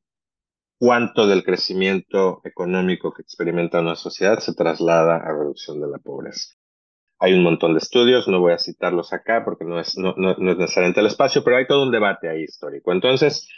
¿Cuánto 0.78 1.26
del 1.26 1.44
crecimiento 1.44 2.40
económico 2.44 3.12
que 3.12 3.22
experimenta 3.22 3.80
una 3.80 3.96
sociedad 3.96 4.38
se 4.38 4.54
traslada 4.54 5.16
a 5.16 5.32
reducción 5.32 5.80
de 5.80 5.88
la 5.88 5.98
pobreza? 5.98 6.54
Hay 7.18 7.32
un 7.32 7.42
montón 7.42 7.72
de 7.72 7.78
estudios, 7.78 8.28
no 8.28 8.40
voy 8.40 8.52
a 8.52 8.58
citarlos 8.58 9.12
acá 9.12 9.42
porque 9.44 9.64
no 9.64 9.80
es, 9.80 9.96
no, 9.96 10.14
no, 10.18 10.34
no 10.38 10.52
es 10.52 10.58
necesariamente 10.58 11.00
el 11.00 11.06
espacio, 11.06 11.42
pero 11.44 11.56
hay 11.56 11.66
todo 11.66 11.82
un 11.82 11.92
debate 11.92 12.28
ahí 12.28 12.42
histórico. 12.42 12.92
Entonces, 12.92 13.48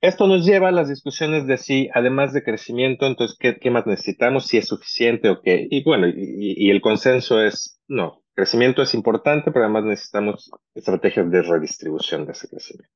esto 0.00 0.26
nos 0.26 0.44
lleva 0.44 0.68
a 0.68 0.72
las 0.72 0.88
discusiones 0.88 1.46
de 1.46 1.56
si, 1.56 1.88
además 1.94 2.32
de 2.32 2.42
crecimiento, 2.42 3.06
entonces, 3.06 3.36
¿qué, 3.38 3.58
qué 3.60 3.70
más 3.70 3.86
necesitamos? 3.86 4.46
Si 4.46 4.58
es 4.58 4.66
suficiente 4.66 5.28
o 5.28 5.40
qué. 5.40 5.68
Y 5.70 5.84
bueno, 5.84 6.08
y, 6.08 6.54
y 6.56 6.70
el 6.70 6.80
consenso 6.80 7.40
es, 7.40 7.80
no, 7.86 8.22
crecimiento 8.40 8.80
es 8.80 8.94
importante, 8.94 9.52
pero 9.52 9.66
además 9.66 9.84
necesitamos 9.84 10.50
estrategias 10.74 11.30
de 11.30 11.42
redistribución 11.42 12.24
de 12.24 12.32
ese 12.32 12.48
crecimiento. 12.48 12.94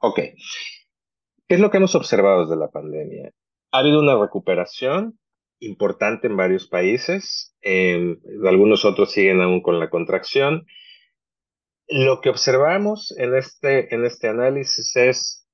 Ok. 0.00 0.16
¿Qué 0.16 1.54
es 1.54 1.60
lo 1.60 1.70
que 1.70 1.76
hemos 1.76 1.94
observado 1.94 2.46
desde 2.46 2.56
la 2.56 2.70
pandemia? 2.70 3.32
Ha 3.70 3.78
habido 3.80 4.00
una 4.00 4.18
recuperación 4.18 5.18
importante 5.60 6.26
en 6.26 6.36
varios 6.36 6.66
países, 6.68 7.54
algunos 8.44 8.84
otros 8.86 9.12
siguen 9.12 9.42
aún 9.42 9.60
con 9.60 9.78
la 9.78 9.90
contracción. 9.90 10.66
Lo 11.88 12.20
que 12.22 12.30
observamos 12.30 13.14
en 13.18 13.34
este, 13.36 13.94
en 13.94 14.06
este 14.06 14.28
análisis 14.28 14.96
es, 14.96 15.46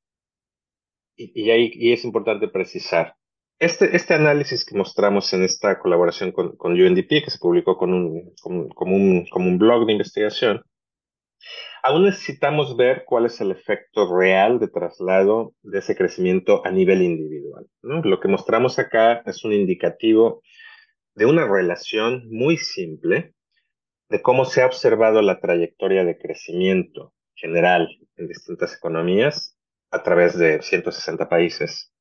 y, 1.17 1.33
y 1.35 1.93
es 1.93 2.05
importante 2.05 2.47
precisar, 2.47 3.17
este, 3.63 3.95
este 3.95 4.15
análisis 4.15 4.65
que 4.65 4.77
mostramos 4.77 5.33
en 5.33 5.45
esta 5.45 5.79
colaboración 5.79 6.33
con, 6.33 6.57
UNDP, 6.61 7.23
que 7.23 7.31
se 7.31 7.39
publicó 7.39 7.79
un, 7.79 8.35
como, 8.75 8.97
un, 8.97 9.59
blog 9.59 9.87
de 9.87 9.93
investigación, 9.93 10.65
aún 11.85 12.07
necesitamos 12.07 12.77
ver 12.77 13.05
cuál 13.07 13.27
es 13.27 13.41
el 13.41 13.53
efecto 13.53 14.19
real 14.19 14.59
de 14.59 14.67
traslado 14.67 15.55
de 15.63 15.79
ese 15.79 15.95
crecimiento 15.95 16.67
a 16.67 16.73
nivel 16.73 17.03
individual. 17.03 17.69
Lo 17.83 18.19
que 18.19 18.27
mostramos 18.27 18.81
acá 18.81 19.23
es 19.27 19.45
un 19.45 19.53
indicativo 19.53 20.43
de 21.15 21.27
una 21.27 21.47
relación 21.47 22.25
muy 22.31 22.57
simple 22.57 23.33
de 24.09 24.23
cómo 24.23 24.45
se 24.45 24.63
ha 24.63 24.67
observado 24.67 25.23
la 25.23 25.39
trayectoria 25.39 26.05
de 26.05 26.19
crecimiento 26.19 27.15
general 27.37 27.89
en 28.17 28.27
distintas 28.27 28.75
economías 28.75 29.57
a 29.93 30.03
través 30.03 30.37
de 30.37 30.61
160 30.63 31.29
países 31.29 31.92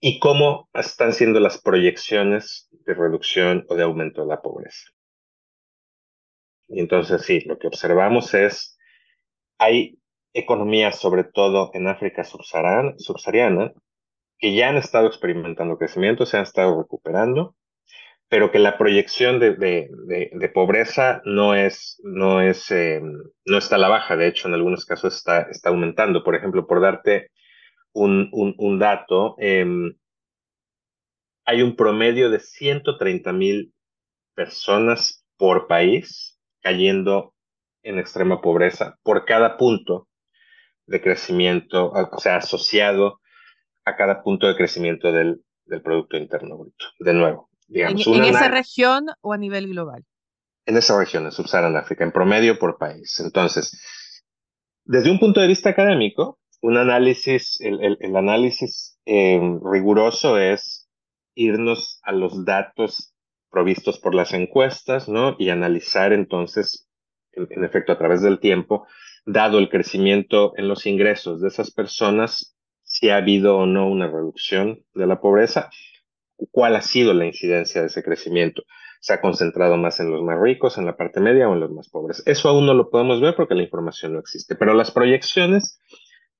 y 0.00 0.18
cómo 0.20 0.68
están 0.74 1.12
siendo 1.12 1.40
las 1.40 1.60
proyecciones 1.60 2.68
de 2.70 2.94
reducción 2.94 3.64
o 3.68 3.74
de 3.74 3.82
aumento 3.82 4.22
de 4.22 4.28
la 4.28 4.40
pobreza. 4.40 4.90
Y 6.68 6.80
entonces 6.80 7.22
sí, 7.22 7.40
lo 7.40 7.58
que 7.58 7.66
observamos 7.66 8.34
es, 8.34 8.78
hay 9.58 9.98
economías, 10.32 10.98
sobre 10.98 11.24
todo 11.24 11.70
en 11.74 11.88
África 11.88 12.22
subsahariana, 12.24 13.72
que 14.38 14.54
ya 14.54 14.68
han 14.68 14.76
estado 14.76 15.08
experimentando 15.08 15.78
crecimiento, 15.78 16.26
se 16.26 16.36
han 16.36 16.44
estado 16.44 16.80
recuperando, 16.80 17.56
pero 18.28 18.52
que 18.52 18.58
la 18.58 18.76
proyección 18.76 19.40
de, 19.40 20.50
pobreza 20.54 21.22
no 21.24 21.54
es, 21.54 22.00
no 22.04 22.40
es, 22.42 22.70
eh, 22.70 23.00
no 23.46 23.58
está 23.58 23.76
a 23.76 23.78
la 23.78 23.88
baja, 23.88 24.16
de 24.16 24.28
hecho 24.28 24.46
en 24.46 24.54
algunos 24.54 24.84
casos 24.84 25.16
está, 25.16 25.48
está 25.50 25.70
aumentando. 25.70 26.22
Por 26.22 26.36
ejemplo, 26.36 26.66
por 26.66 26.80
darte 26.80 27.30
un, 28.04 28.54
un, 28.58 28.78
dato, 28.78 29.34
em, 29.38 29.96
hay 31.44 31.62
un 31.62 31.76
promedio 31.76 32.30
de 32.30 32.40
130 32.40 33.32
mil 33.32 33.74
personas 34.34 35.24
por 35.36 35.66
país 35.66 36.38
cayendo 36.60 37.34
en 37.82 37.98
extrema 37.98 38.40
pobreza 38.40 38.98
por 39.02 39.24
cada 39.24 39.56
punto 39.56 40.08
de 40.86 41.00
crecimiento, 41.00 41.90
o 41.90 42.18
sea, 42.18 42.36
asociado 42.36 43.20
a 43.84 43.96
cada 43.96 44.22
punto 44.22 44.46
de 44.46 44.56
crecimiento 44.56 45.12
del, 45.12 45.42
del 45.64 45.82
Producto 45.82 46.16
Interno 46.16 46.56
Bruto. 46.56 46.86
De 46.98 47.14
nuevo, 47.14 47.50
digamos. 47.66 48.06
¿En, 48.06 48.24
esa 48.24 48.48
región 48.48 49.06
o 49.20 49.32
a 49.32 49.38
nivel 49.38 49.68
global? 49.68 50.04
En 50.66 50.76
esa 50.76 50.98
región, 50.98 51.24
en 51.24 51.32
Subsahara 51.32 51.78
África, 51.78 52.04
en 52.04 52.12
promedio 52.12 52.58
por 52.58 52.78
país. 52.78 53.20
Entonces, 53.20 53.80
desde 54.84 55.10
un 55.10 55.18
punto 55.18 55.40
de 55.40 55.46
vista 55.46 55.70
académico, 55.70 56.38
un 56.60 56.76
análisis, 56.76 57.60
el, 57.60 57.96
el, 58.00 58.16
análisis 58.16 58.98
eh, 59.06 59.40
riguroso 59.62 60.38
es 60.38 60.88
irnos 61.34 62.00
a 62.02 62.12
los 62.12 62.44
datos 62.44 63.14
provistos 63.50 63.98
por 63.98 64.14
las 64.14 64.32
encuestas, 64.32 65.08
¿no? 65.08 65.36
Y 65.38 65.50
analizar 65.50 66.12
entonces, 66.12 66.88
en, 67.32 67.64
efecto, 67.64 67.92
a 67.92 67.98
través 67.98 68.22
del 68.22 68.40
tiempo, 68.40 68.86
dado 69.24 69.58
el 69.58 69.68
crecimiento 69.68 70.52
en 70.56 70.68
los 70.68 70.86
ingresos 70.86 71.40
de 71.40 71.48
esas 71.48 71.70
personas, 71.70 72.56
si 72.82 73.10
ha 73.10 73.16
habido 73.16 73.58
o 73.58 73.66
no 73.66 73.88
una 73.88 74.08
reducción 74.08 74.84
de 74.94 75.06
la 75.06 75.20
pobreza, 75.20 75.70
cuál 76.50 76.76
ha 76.76 76.82
sido 76.82 77.14
la 77.14 77.26
incidencia 77.26 77.82
de 77.82 77.86
ese 77.86 78.02
crecimiento. 78.02 78.62
¿Se 79.00 79.12
ha 79.12 79.20
concentrado 79.20 79.76
más 79.76 80.00
en 80.00 80.10
los 80.10 80.22
más 80.22 80.40
ricos, 80.40 80.76
en 80.76 80.86
la 80.86 80.96
parte 80.96 81.20
media 81.20 81.48
o 81.48 81.54
en 81.54 81.60
los 81.60 81.70
más 81.70 81.88
pobres? 81.88 82.22
Eso 82.26 82.48
aún 82.48 82.66
no 82.66 82.74
lo 82.74 82.90
podemos 82.90 83.20
ver 83.20 83.36
porque 83.36 83.54
la 83.54 83.62
información 83.62 84.14
no 84.14 84.18
existe, 84.18 84.56
pero 84.56 84.74
las 84.74 84.90
proyecciones 84.90 85.78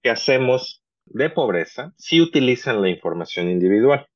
que 0.09 0.12
hacemos 0.12 0.83
de 1.05 1.29
pobreza 1.29 1.93
sí 1.99 2.23
utilizan 2.23 2.81
la 2.81 2.88
información 2.88 3.50
individual. 3.50 4.07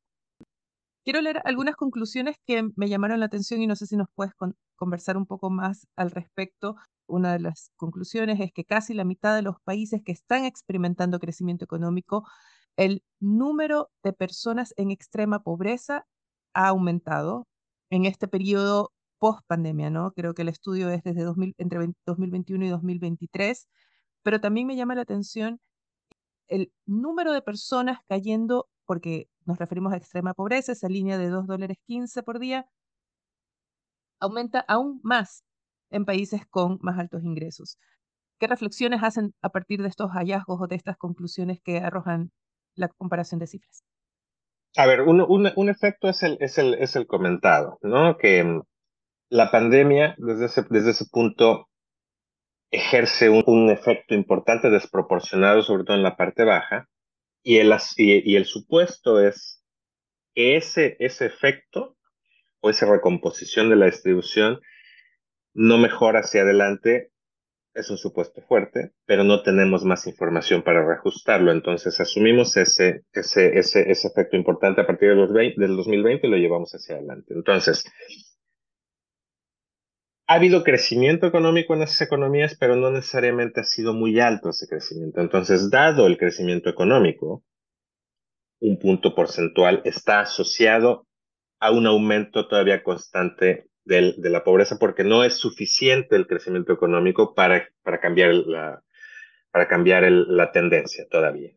Quiero 1.04 1.20
leer 1.20 1.42
algunas 1.44 1.76
conclusiones 1.76 2.36
que 2.46 2.62
me 2.76 2.88
llamaron 2.88 3.20
la 3.20 3.26
atención 3.26 3.60
y 3.60 3.66
no 3.66 3.76
sé 3.76 3.86
si 3.86 3.98
nos 3.98 4.06
puedes 4.14 4.32
conversar 4.76 5.18
un 5.18 5.26
poco 5.26 5.50
más 5.50 5.86
al 5.94 6.10
respecto. 6.10 6.76
una 7.06 7.34
de 7.34 7.40
las 7.40 7.72
conclusiones 7.76 8.40
es 8.40 8.52
que 8.54 8.64
casi 8.64 8.94
la 8.94 9.04
mitad 9.04 9.36
de 9.36 9.42
los 9.42 9.56
países 9.64 10.00
que 10.02 10.12
están 10.12 10.46
experimentando 10.46 11.18
crecimiento 11.18 11.66
económico, 11.66 12.24
el 12.78 13.02
número 13.20 13.90
de 14.02 14.14
personas 14.14 14.72
en 14.78 14.90
extrema 14.90 15.42
pobreza 15.42 16.06
ha 16.54 16.68
aumentado 16.68 17.46
en 17.90 18.06
este 18.06 18.28
periodo 18.28 18.92
post 19.18 19.40
pandemia, 19.46 19.90
¿no? 19.90 20.12
Creo 20.12 20.32
que 20.32 20.40
el 20.40 20.48
estudio 20.48 20.88
es 20.88 21.02
desde 21.02 21.22
2000, 21.22 21.54
entre 21.58 21.80
2021 22.06 22.64
y 22.64 22.68
2023, 22.70 23.68
pero 24.22 24.40
también 24.40 24.66
me 24.66 24.76
llama 24.76 24.94
la 24.94 25.02
atención 25.02 25.60
el 26.48 26.72
número 26.86 27.32
de 27.32 27.42
personas 27.42 28.00
cayendo, 28.08 28.68
porque 28.84 29.28
nos 29.44 29.58
referimos 29.58 29.92
a 29.92 29.96
extrema 29.96 30.34
pobreza, 30.34 30.72
esa 30.72 30.88
línea 30.88 31.18
de 31.18 31.28
2 31.28 31.46
dólares 31.46 31.78
15 31.86 32.22
por 32.22 32.38
día, 32.38 32.66
aumenta 34.20 34.64
aún 34.68 35.00
más 35.02 35.44
en 35.90 36.04
países 36.04 36.46
con 36.46 36.78
más 36.80 36.98
altos 36.98 37.24
ingresos. 37.24 37.78
¿Qué 38.38 38.46
reflexiones 38.46 39.02
hacen 39.02 39.34
a 39.40 39.50
partir 39.50 39.82
de 39.82 39.88
estos 39.88 40.10
hallazgos 40.10 40.60
o 40.60 40.66
de 40.66 40.76
estas 40.76 40.96
conclusiones 40.96 41.60
que 41.62 41.78
arrojan 41.78 42.32
la 42.74 42.88
comparación 42.88 43.38
de 43.38 43.46
cifras? 43.46 43.84
A 44.76 44.86
ver, 44.86 45.02
un, 45.02 45.20
un, 45.20 45.68
efecto 45.68 46.08
es 46.08 46.22
el, 46.22 46.38
es, 46.40 46.56
el, 46.58 46.74
es 46.74 46.96
el 46.96 47.06
comentado, 47.06 47.78
¿no? 47.82 48.16
Que 48.16 48.42
mm, 48.42 48.62
la 49.28 49.50
pandemia, 49.50 50.14
desde 50.18 50.46
ese, 50.46 50.64
desde 50.70 50.90
ese 50.92 51.04
punto, 51.10 51.68
ejerce 52.72 53.28
un, 53.28 53.44
un, 53.46 53.70
efecto 53.70 54.14
importante 54.14 54.70
desproporcionado, 54.70 55.62
sobre 55.62 55.84
todo 55.84 55.96
en 55.96 56.02
la 56.02 56.16
parte 56.16 56.42
baja, 56.42 56.88
y 57.42 57.58
el, 57.58 57.72
y, 57.96 58.32
y 58.32 58.36
el 58.36 58.46
supuesto 58.46 59.20
es 59.20 59.62
que 60.34 60.56
ese, 60.56 60.96
ese 60.98 61.26
efecto 61.26 61.96
o 62.60 62.70
esa 62.70 62.86
recomposición 62.86 63.68
de 63.68 63.76
la 63.76 63.86
distribución 63.86 64.60
no 65.52 65.78
mejora 65.78 66.20
hacia 66.20 66.42
adelante, 66.42 67.12
es 67.74 67.90
un 67.90 67.98
supuesto 67.98 68.42
fuerte, 68.42 68.92
pero 69.06 69.24
no 69.24 69.42
tenemos 69.42 69.84
más 69.84 70.06
información 70.06 70.62
para 70.62 70.86
reajustarlo. 70.86 71.52
Entonces 71.52 71.98
asumimos 72.00 72.56
ese, 72.56 73.04
ese, 73.12 73.58
ese, 73.58 73.90
ese 73.90 74.08
efecto 74.08 74.36
importante 74.36 74.82
a 74.82 74.86
partir 74.86 75.10
de 75.10 75.14
los 75.16 75.32
del 75.32 75.76
2020 75.76 76.26
y 76.26 76.30
lo 76.30 76.36
llevamos 76.36 76.74
hacia 76.74 76.96
adelante. 76.96 77.34
Entonces, 77.34 77.84
ha 80.32 80.36
habido 80.36 80.64
crecimiento 80.64 81.26
económico 81.26 81.74
en 81.74 81.82
esas 81.82 82.00
economías, 82.00 82.56
pero 82.58 82.74
no 82.74 82.90
necesariamente 82.90 83.60
ha 83.60 83.64
sido 83.64 83.92
muy 83.92 84.18
alto 84.18 84.48
ese 84.48 84.66
crecimiento. 84.66 85.20
Entonces, 85.20 85.70
dado 85.70 86.06
el 86.06 86.16
crecimiento 86.16 86.70
económico, 86.70 87.44
un 88.58 88.78
punto 88.78 89.14
porcentual 89.14 89.82
está 89.84 90.20
asociado 90.20 91.06
a 91.60 91.70
un 91.70 91.86
aumento 91.86 92.48
todavía 92.48 92.82
constante 92.82 93.66
de 93.84 94.30
la 94.30 94.42
pobreza 94.42 94.78
porque 94.78 95.04
no 95.04 95.22
es 95.22 95.34
suficiente 95.34 96.16
el 96.16 96.26
crecimiento 96.26 96.72
económico 96.72 97.34
para, 97.34 97.68
cambiar, 98.00 98.32
la, 98.32 98.82
tendencia 100.52 101.06
todavía. 101.10 101.50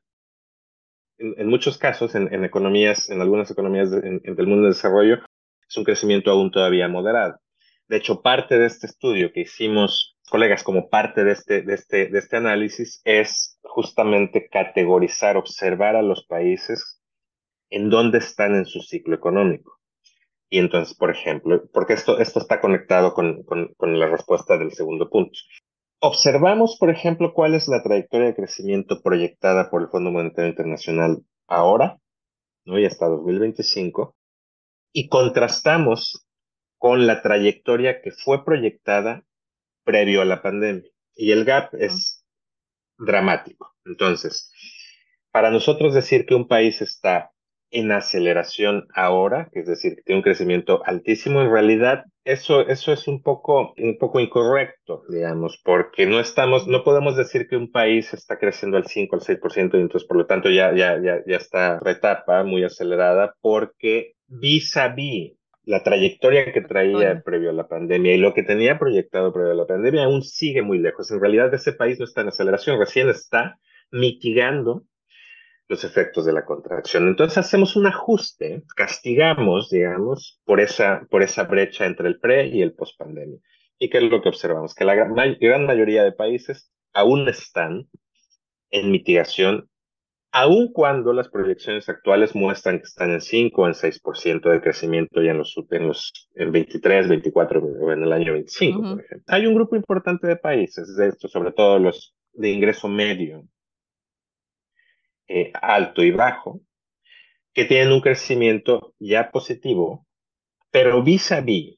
En, 1.17 1.47
muchos 1.47 1.77
casos, 1.77 2.13
en, 2.13 2.43
economías, 2.43 3.09
en 3.09 3.21
algunas 3.21 3.49
economías 3.49 3.89
del 3.89 4.47
mundo 4.47 4.63
de 4.63 4.73
desarrollo, 4.73 5.19
es 5.65 5.77
un 5.77 5.85
crecimiento 5.85 6.29
aún 6.29 6.51
todavía 6.51 6.89
moderado. 6.89 7.39
De 7.87 7.97
hecho, 7.97 8.21
parte 8.21 8.57
de 8.57 8.65
este 8.65 8.87
estudio 8.87 9.31
que 9.31 9.41
hicimos, 9.41 10.17
colegas, 10.29 10.63
como 10.63 10.89
parte 10.89 11.23
de 11.23 11.33
este, 11.33 11.61
de 11.61 11.73
este, 11.75 12.07
de 12.07 12.19
este 12.19 12.37
análisis, 12.37 13.01
es 13.05 13.59
justamente 13.63 14.49
categorizar, 14.49 15.37
observar 15.37 15.95
a 15.95 16.01
los 16.01 16.25
países 16.25 16.99
en 17.69 17.89
dónde 17.89 18.19
están 18.19 18.55
en 18.55 18.65
su 18.65 18.81
ciclo 18.81 19.15
económico. 19.15 19.79
Y 20.49 20.59
entonces, 20.59 20.95
por 20.95 21.11
ejemplo, 21.11 21.63
porque 21.73 21.93
esto, 21.93 22.19
esto 22.19 22.39
está 22.39 22.61
conectado 22.61 23.13
con, 23.13 23.43
con, 23.43 23.73
con 23.75 23.99
la 23.99 24.07
respuesta 24.07 24.57
del 24.57 24.71
segundo 24.71 25.09
punto. 25.09 25.37
Observamos, 25.99 26.77
por 26.79 26.89
ejemplo, 26.89 27.33
cuál 27.33 27.55
es 27.55 27.67
la 27.67 27.81
trayectoria 27.81 28.27
de 28.27 28.35
crecimiento 28.35 29.01
proyectada 29.01 29.69
por 29.69 29.81
el 29.81 29.89
Fondo 29.89 30.11
Monetario 30.11 30.49
Internacional 30.49 31.23
ahora, 31.47 31.99
¿no? 32.65 32.77
y 32.79 32.85
hasta 32.85 33.07
2025, 33.07 34.15
y 34.93 35.09
contrastamos 35.09 36.25
con 36.77 37.07
la 37.07 37.21
trayectoria 37.21 38.01
que 38.01 38.11
fue 38.11 38.45
proyectada 38.45 39.23
previo 39.83 40.21
a 40.21 40.25
la 40.25 40.41
pandemia. 40.41 40.89
Y 41.15 41.31
el 41.31 41.45
gap 41.45 41.73
es 41.75 42.25
dramático. 42.97 43.75
Entonces, 43.85 44.51
para 45.31 45.51
nosotros 45.51 45.93
decir 45.93 46.25
que 46.25 46.35
un 46.35 46.47
país 46.47 46.81
está 46.81 47.31
en 47.71 47.91
aceleración 47.91 48.87
ahora, 48.93 49.49
es 49.51 49.67
decir, 49.67 49.95
que 49.95 50.03
tiene 50.03 50.19
un 50.19 50.23
crecimiento 50.23 50.81
altísimo, 50.85 51.41
en 51.41 51.51
realidad 51.51 52.05
eso, 52.23 52.61
eso 52.61 52.93
es 52.93 53.07
un 53.07 53.21
poco, 53.21 53.73
un 53.77 53.97
poco 53.97 54.19
incorrecto, 54.19 55.03
digamos, 55.09 55.61
porque 55.63 56.05
no 56.05 56.19
estamos, 56.19 56.67
no 56.67 56.83
podemos 56.83 57.17
decir 57.17 57.47
que 57.47 57.57
un 57.57 57.71
país 57.71 58.13
está 58.13 58.39
creciendo 58.39 58.77
al 58.77 58.85
5, 58.85 59.15
al 59.15 59.21
6%, 59.21 59.77
y 59.77 59.81
entonces 59.81 60.07
por 60.07 60.17
lo 60.17 60.25
tanto 60.25 60.49
ya, 60.49 60.73
ya, 60.73 60.99
ya, 61.01 61.21
ya 61.27 61.37
está 61.37 61.79
retapa, 61.79 62.43
muy 62.43 62.63
acelerada, 62.63 63.35
porque 63.41 64.13
vis 64.27 64.77
a 64.77 64.89
vis 64.89 65.33
la 65.65 65.83
trayectoria 65.83 66.51
que 66.51 66.61
traía 66.61 67.21
previo 67.23 67.49
a 67.49 67.53
la 67.53 67.67
pandemia 67.67 68.13
y 68.13 68.17
lo 68.17 68.33
que 68.33 68.43
tenía 68.43 68.77
proyectado 68.77 69.33
previo 69.33 69.51
a 69.51 69.55
la 69.55 69.67
pandemia 69.67 70.05
aún 70.05 70.21
sigue 70.21 70.61
muy 70.61 70.77
lejos. 70.79 71.11
En 71.11 71.19
realidad 71.19 71.53
ese 71.53 71.73
país 71.73 71.99
no 71.99 72.05
está 72.05 72.21
en 72.21 72.29
aceleración, 72.29 72.79
recién 72.79 73.09
está 73.09 73.59
mitigando 73.91 74.83
los 75.67 75.83
efectos 75.83 76.25
de 76.25 76.33
la 76.33 76.45
contracción. 76.45 77.07
Entonces 77.07 77.39
hacemos 77.39 77.75
un 77.75 77.87
ajuste, 77.87 78.63
castigamos, 78.75 79.69
digamos, 79.69 80.39
por 80.45 80.59
esa, 80.59 81.07
por 81.09 81.23
esa 81.23 81.43
brecha 81.43 81.85
entre 81.85 82.07
el 82.07 82.19
pre 82.19 82.47
y 82.47 82.61
el 82.61 82.73
post 82.73 82.97
pandemia. 82.97 83.39
¿Y 83.77 83.89
qué 83.89 83.97
es 83.97 84.03
lo 84.03 84.21
que 84.21 84.29
observamos? 84.29 84.75
Que 84.75 84.85
la 84.85 84.95
gran, 84.95 85.65
mayoría 85.65 86.03
de 86.03 86.11
países 86.11 86.71
aún 86.93 87.27
están 87.27 87.89
en 88.69 88.91
mitigación, 88.91 89.69
aun 90.35 90.73
cuando 90.73 91.13
las 91.13 91.29
proyecciones 91.29 91.87
actuales 91.87 92.35
muestran 92.35 92.79
que 92.79 92.83
están 92.83 93.11
en 93.11 93.21
5 93.21 93.61
o 93.61 93.67
en 93.67 93.73
6% 93.73 94.49
de 94.49 94.59
crecimiento 94.59 95.21
ya 95.21 95.31
en 95.31 95.37
los, 95.37 95.55
en 95.71 95.87
los 95.87 96.29
en 96.35 96.51
23, 96.51 97.07
24 97.07 97.63
o 97.63 97.91
en 97.93 98.03
el 98.03 98.11
año 98.11 98.33
25, 98.33 98.81
por 98.81 99.01
ejemplo. 99.01 99.23
Hay 99.27 99.47
un 99.47 99.55
grupo 99.55 99.77
importante 99.77 100.27
de 100.27 100.35
países 100.35 100.93
de 100.97 101.13
sobre 101.13 101.53
todo 101.53 101.79
los 101.79 102.13
de 102.33 102.49
ingreso 102.51 102.89
medio, 102.89 103.47
eh, 105.29 105.53
alto 105.53 106.03
y 106.03 106.11
bajo, 106.11 106.59
que 107.53 107.63
tienen 107.63 107.93
un 107.93 108.01
crecimiento 108.01 108.93
ya 108.99 109.31
positivo, 109.31 110.05
pero 110.69 111.01
vis 111.01 111.31
a 111.31 111.39
vis 111.39 111.77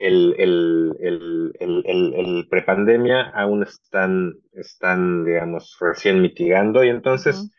el, 0.00 0.34
el, 0.38 0.96
el, 0.98 1.52
el, 1.60 2.14
el 2.14 2.48
prepandemia 2.48 3.30
aún 3.30 3.62
están, 3.62 4.34
están, 4.52 5.24
digamos, 5.24 5.76
recién 5.78 6.20
mitigando 6.22 6.82
y 6.82 6.88
entonces, 6.88 7.50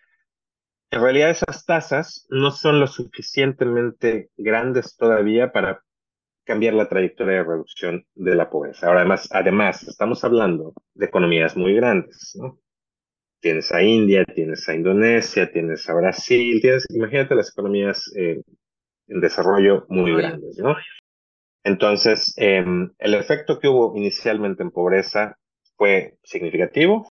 en 0.89 1.01
realidad 1.01 1.29
esas 1.29 1.65
tasas 1.65 2.25
no 2.29 2.51
son 2.51 2.79
lo 2.79 2.87
suficientemente 2.87 4.31
grandes 4.35 4.97
todavía 4.97 5.51
para 5.51 5.83
cambiar 6.43 6.73
la 6.73 6.89
trayectoria 6.89 7.37
de 7.37 7.43
reducción 7.43 8.05
de 8.15 8.35
la 8.35 8.49
pobreza. 8.49 8.87
Ahora, 8.87 9.01
además, 9.01 9.29
además, 9.31 9.87
estamos 9.87 10.23
hablando 10.23 10.73
de 10.95 11.05
economías 11.05 11.55
muy 11.55 11.75
grandes, 11.75 12.35
¿no? 12.35 12.59
tienes 13.41 13.71
a 13.71 13.83
India, 13.83 14.23
tienes 14.23 14.67
a 14.69 14.75
Indonesia, 14.75 15.51
tienes 15.51 15.89
a 15.89 15.93
Brasil, 15.95 16.61
tienes, 16.61 16.85
imagínate 16.89 17.35
las 17.35 17.49
economías 17.49 18.11
eh, 18.15 18.41
en 19.07 19.19
desarrollo 19.19 19.85
muy 19.89 20.15
grandes, 20.15 20.57
¿no? 20.59 20.75
Entonces, 21.63 22.33
em, 22.37 22.91
el 22.97 23.13
efecto 23.13 23.59
que 23.59 23.67
hubo 23.67 23.95
inicialmente 23.95 24.63
en 24.63 24.71
pobreza 24.71 25.37
fue 25.77 26.17
significativo. 26.23 27.07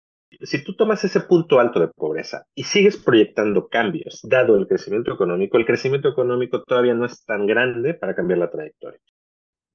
Si 0.42 0.64
tú 0.64 0.74
tomas 0.74 1.04
ese 1.04 1.20
punto 1.20 1.60
alto 1.60 1.80
de 1.80 1.88
pobreza 1.88 2.44
y 2.54 2.64
sigues 2.64 2.96
proyectando 2.96 3.68
cambios, 3.68 4.20
dado 4.24 4.56
el 4.56 4.66
crecimiento 4.66 5.12
económico, 5.12 5.56
el 5.56 5.66
crecimiento 5.66 6.08
económico 6.08 6.62
todavía 6.64 6.94
no 6.94 7.06
es 7.06 7.24
tan 7.24 7.46
grande 7.46 7.94
para 7.94 8.14
cambiar 8.14 8.38
la 8.38 8.50
trayectoria 8.50 9.00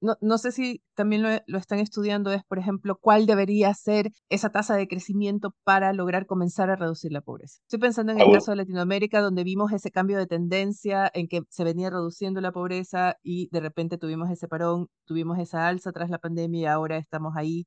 no, 0.00 0.16
no 0.20 0.38
sé 0.38 0.52
si 0.52 0.82
también 0.94 1.22
lo, 1.22 1.58
están 1.58 1.78
estudiando, 1.78 2.32
es, 2.32 2.42
por 2.44 2.58
ejemplo, 2.58 2.98
cuál 3.00 3.26
debería 3.26 3.72
ser 3.74 4.12
esa 4.28 4.50
tasa 4.50 4.76
de 4.76 4.88
crecimiento 4.88 5.54
para 5.64 5.92
lograr 5.92 6.26
comenzar 6.26 6.70
a 6.70 6.76
reducir 6.76 7.12
la 7.12 7.20
pobreza. 7.20 7.58
Estoy 7.62 7.80
pensando 7.80 8.12
en 8.12 8.20
el 8.20 8.32
caso 8.32 8.50
de 8.50 8.56
Latinoamérica, 8.56 9.20
donde 9.20 9.44
vimos 9.44 9.72
ese 9.72 9.90
cambio 9.90 10.18
de 10.18 10.26
tendencia 10.26 11.10
en 11.12 11.28
que 11.28 11.42
se 11.50 11.64
venía 11.64 11.90
reduciendo 11.90 12.40
la 12.40 12.52
pobreza 12.52 13.16
y 13.22 13.48
de 13.50 13.60
repente 13.60 13.98
tuvimos 13.98 14.30
ese 14.30 14.48
parón, 14.48 14.88
tuvimos 15.04 15.38
esa 15.38 15.68
alza 15.68 15.92
tras 15.92 16.10
la 16.10 16.18
pandemia 16.18 16.60
y 16.60 16.66
ahora 16.66 16.96
estamos 16.96 17.34
ahí 17.36 17.66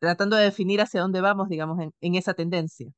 tratando 0.00 0.36
de 0.36 0.44
definir 0.44 0.80
hacia 0.80 1.02
dónde 1.02 1.20
vamos, 1.20 1.48
digamos, 1.48 1.78
en, 2.00 2.14
esa 2.14 2.34
tendencia. 2.34 2.90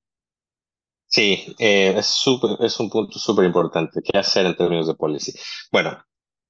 Sí, 1.06 1.54
eh, 1.58 1.94
es, 1.96 2.24
es 2.60 2.80
un 2.80 2.90
punto 2.90 3.18
súper 3.18 3.44
importante. 3.44 4.00
¿Qué 4.02 4.18
hacer 4.18 4.46
en 4.46 4.56
términos 4.56 4.86
de 4.86 4.94
policy? 4.94 5.32
Bueno, 5.70 6.02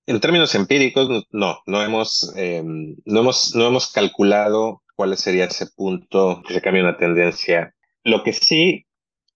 en 0.07 0.21
términos 0.21 0.55
empíricos, 0.55 1.27
no, 1.31 1.59
no 1.67 1.83
hemos, 1.83 2.33
em, 2.37 2.97
no 3.05 3.21
hemos, 3.21 3.55
no 3.55 3.67
hemos 3.67 3.93
calculado 3.93 4.83
cuál 4.97 5.17
sería 5.17 5.45
ese 5.47 5.67
punto 5.75 6.43
que 6.47 6.55
se 6.55 6.61
cambia 6.63 6.83
una 6.83 6.97
tendencia. 6.97 7.75
Lo 8.05 8.23
que 8.23 8.33
sí 8.33 8.87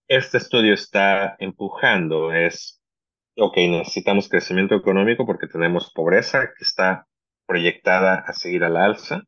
este 0.07 0.37
estudio 0.37 0.73
está 0.73 1.35
empujando 1.39 2.31
es, 2.31 2.81
ok, 3.35 3.57
necesitamos 3.57 4.29
crecimiento 4.29 4.75
económico 4.75 5.25
porque 5.25 5.47
tenemos 5.47 5.91
pobreza 5.93 6.47
que 6.57 6.63
está 6.63 7.07
proyectada 7.45 8.15
a 8.15 8.33
seguir 8.33 8.63
a 8.63 8.69
la 8.69 8.85
alza 8.85 9.21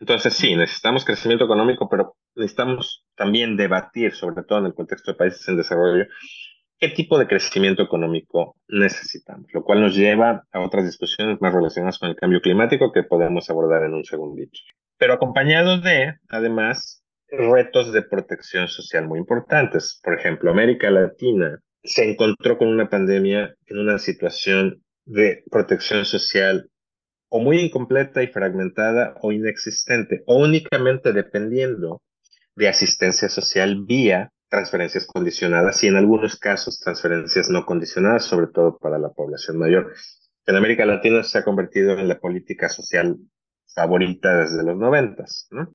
Entonces, 0.00 0.34
sí, 0.34 0.56
necesitamos 0.56 1.04
crecimiento 1.04 1.44
económico, 1.44 1.88
pero 1.88 2.16
necesitamos 2.34 3.04
también 3.14 3.56
debatir, 3.56 4.14
sobre 4.14 4.42
todo 4.44 4.60
en 4.60 4.66
el 4.66 4.74
contexto 4.74 5.12
de 5.12 5.18
países 5.18 5.46
en 5.48 5.56
desarrollo, 5.56 6.06
qué 6.78 6.88
tipo 6.88 7.18
de 7.18 7.26
crecimiento 7.26 7.82
económico 7.82 8.56
necesitamos, 8.68 9.46
lo 9.52 9.62
cual 9.62 9.80
nos 9.80 9.94
lleva 9.94 10.44
a 10.52 10.60
otras 10.60 10.84
discusiones 10.84 11.40
más 11.40 11.54
relacionadas 11.54 11.98
con 11.98 12.10
el 12.10 12.16
cambio 12.16 12.40
climático 12.40 12.92
que 12.92 13.02
podemos 13.02 13.48
abordar 13.50 13.84
en 13.84 13.94
un 13.94 14.04
segundito. 14.04 14.58
Pero 14.98 15.14
acompañado 15.14 15.78
de, 15.80 16.14
además, 16.28 17.02
retos 17.28 17.92
de 17.92 18.02
protección 18.02 18.68
social 18.68 19.06
muy 19.06 19.18
importantes. 19.18 20.00
Por 20.02 20.14
ejemplo, 20.14 20.50
América 20.50 20.90
Latina 20.90 21.60
se 21.82 22.10
encontró 22.10 22.58
con 22.58 22.68
una 22.68 22.88
pandemia 22.88 23.54
en 23.66 23.78
una 23.78 23.98
situación 23.98 24.82
de 25.04 25.44
protección 25.50 26.04
social 26.04 26.68
o 27.28 27.40
muy 27.40 27.58
incompleta 27.58 28.22
y 28.22 28.28
fragmentada 28.28 29.14
o 29.20 29.32
inexistente, 29.32 30.22
o 30.26 30.36
únicamente 30.36 31.12
dependiendo 31.12 32.02
de 32.54 32.68
asistencia 32.68 33.28
social 33.28 33.84
vía 33.84 34.32
transferencias 34.48 35.06
condicionadas 35.06 35.82
y 35.82 35.88
en 35.88 35.96
algunos 35.96 36.36
casos 36.36 36.80
transferencias 36.80 37.50
no 37.50 37.66
condicionadas, 37.66 38.24
sobre 38.24 38.48
todo 38.48 38.78
para 38.78 38.98
la 38.98 39.10
población 39.10 39.58
mayor. 39.58 39.92
En 40.46 40.56
América 40.56 40.86
Latina 40.86 41.22
se 41.22 41.38
ha 41.38 41.44
convertido 41.44 41.98
en 41.98 42.08
la 42.08 42.18
política 42.20 42.68
social 42.68 43.16
favorita 43.74 44.38
desde 44.38 44.62
los 44.62 44.76
noventas, 44.76 45.48
¿no? 45.50 45.72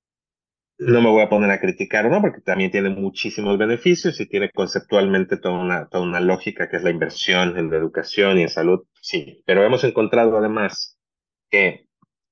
Me 0.78 1.00
voy 1.00 1.22
a 1.22 1.28
poner 1.28 1.50
a 1.50 1.60
criticar, 1.60 2.10
¿no? 2.10 2.20
Porque 2.20 2.40
también 2.40 2.72
tiene 2.72 2.90
muchísimos 2.90 3.56
beneficios 3.56 4.18
y 4.20 4.26
tiene 4.26 4.50
conceptualmente 4.50 5.36
toda 5.36 5.58
una, 5.60 5.88
toda 5.88 6.02
una 6.02 6.18
lógica 6.18 6.68
que 6.68 6.78
es 6.78 6.82
la 6.82 6.90
inversión 6.90 7.56
en 7.56 7.70
la 7.70 7.76
educación 7.76 8.38
y 8.38 8.42
en 8.42 8.48
salud, 8.48 8.80
sí. 9.00 9.42
Pero 9.46 9.64
hemos 9.64 9.84
encontrado 9.84 10.36
además 10.36 10.98
que 11.50 11.86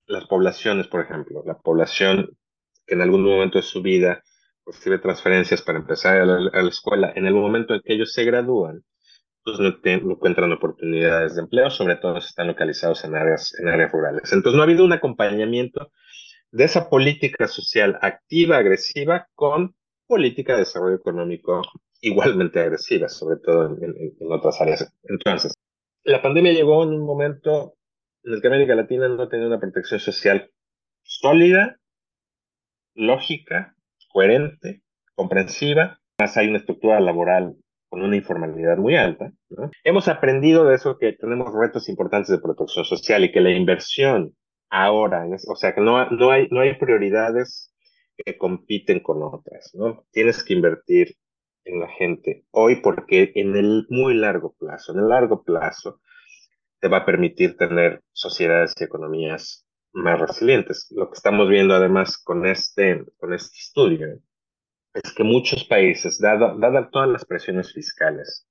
las 0.07 0.27
poblaciones, 0.27 0.89
por 0.89 1.03
ejemplo, 1.03 1.45
la 1.47 1.59
población 1.59 2.31
que 2.87 2.95
en 2.95 3.03
algún 3.03 3.23
momento 3.23 3.59
de 3.59 3.63
su 3.63 3.83
vida 3.83 4.25
recibe 4.73 4.99
transferencias 4.99 5.63
para 5.63 5.79
empezar 5.79 6.21
a 6.21 6.25
la, 6.25 6.69
escuela, 6.69 7.13
en 7.15 7.27
el 7.27 7.35
momento 7.35 7.75
en 7.75 7.81
que 7.83 7.95
ellos 7.95 8.13
se 8.13 8.25
gradúan, 8.25 8.83
pues 9.45 9.59
no, 9.59 9.75
encuentran 9.85 10.53
oportunidades 10.53 11.35
de 11.35 11.43
empleo, 11.43 11.71
sobre 11.71 11.97
todo 11.97 12.21
si 12.21 12.29
están 12.29 12.49
localizados 12.49 13.05
en 13.05 13.15
áreas, 13.15 13.55
en 13.59 13.69
áreas 13.69 13.91
rurales. 13.93 14.33
Entonces 14.33 14.57
no 14.57 14.63
ha 14.63 14.67
habido 14.67 14.85
un 14.85 14.93
acompañamiento 14.93 15.91
de 16.53 16.65
esa 16.65 16.89
política 16.91 17.49
social 17.49 17.99
activa, 18.03 18.59
agresiva, 18.59 19.29
con 19.35 19.75
política 20.07 20.55
de 20.55 20.61
desarrollo 20.61 20.97
económico 20.97 21.63
igualmente 22.01 22.61
agresiva, 22.61 23.09
sobre 23.09 23.37
todo 23.37 23.67
en, 23.67 23.95
en 24.19 24.33
otras 24.33 24.61
áreas. 24.61 24.93
Entonces, 25.05 25.55
la 26.05 26.23
pandemia 26.23 26.53
llegó 26.53 26.83
en 26.83 26.91
un 26.91 27.05
momento 27.05 27.75
en 28.25 28.35
el 28.35 28.41
que 28.41 28.49
América 28.49 28.75
Latina 28.75 29.09
no 29.09 29.29
tenía 29.29 29.47
una 29.47 29.61
protección 29.61 30.01
social 30.01 30.51
sólida, 31.03 31.79
lógica, 32.95 33.75
coherente, 34.13 34.83
comprensiva. 35.15 36.01
Más 36.19 36.37
hay 36.37 36.49
una 36.49 36.59
estructura 36.59 37.01
laboral 37.01 37.57
con 37.89 38.03
una 38.03 38.17
informalidad 38.17 38.77
muy 38.77 38.97
alta. 38.97 39.33
Hemos 39.83 40.09
aprendido 40.09 40.65
de 40.65 40.77
eso 40.77 40.97
que 40.99 41.13
tenemos 41.13 41.53
retos 41.53 41.89
importantes 41.89 42.31
de 42.31 42.39
protección 42.39 42.85
social 42.85 43.25
y 43.25 43.33
que 43.33 43.41
la 43.41 43.51
inversión 43.51 44.35
ahora, 44.71 45.27
o 45.49 45.57
sea, 45.57 45.75
que 45.75 45.81
no, 45.81 46.09
no, 46.11 46.31
hay, 46.31 46.47
no 46.51 46.61
hay 46.61 46.75
prioridades 46.79 47.75
que 48.17 48.39
compiten 48.39 49.01
con 49.01 49.23
otras, 49.23 49.73
¿no? 49.75 50.05
Tienes 50.13 50.45
que 50.45 50.55
invertir 50.55 51.17
en 51.65 51.81
la 51.81 51.89
gente 51.89 52.45
hoy 52.53 52.77
porque 52.77 53.33
en 53.35 53.57
el 53.57 53.87
muy 53.89 54.15
largo 54.15 54.55
plazo, 54.59 54.93
en 54.93 55.01
el 55.01 55.09
largo 55.09 55.43
plazo, 55.43 56.01
te 56.81 56.89
va 56.89 56.99
a 56.99 57.05
permitir 57.05 57.57
tener 57.57 58.03
sociedades 58.13 58.75
y 58.79 58.85
economías 58.85 59.67
más 59.93 60.21
resilientes. 60.21 60.89
Lo 60.91 61.09
que 61.09 61.15
estamos 61.15 61.49
viendo 61.49 61.75
además 61.75 62.19
con 62.19 62.47
este, 62.47 63.05
con 63.19 63.33
este 63.33 63.59
estudio 63.59 64.21
es 64.95 65.13
que 65.15 65.25
muchos 65.25 65.65
países, 65.65 66.19
dado, 66.19 66.59
dadas 66.59 66.91
todas 66.91 67.09
las 67.09 67.25
presiones 67.25 67.73
fiscales 67.73 68.47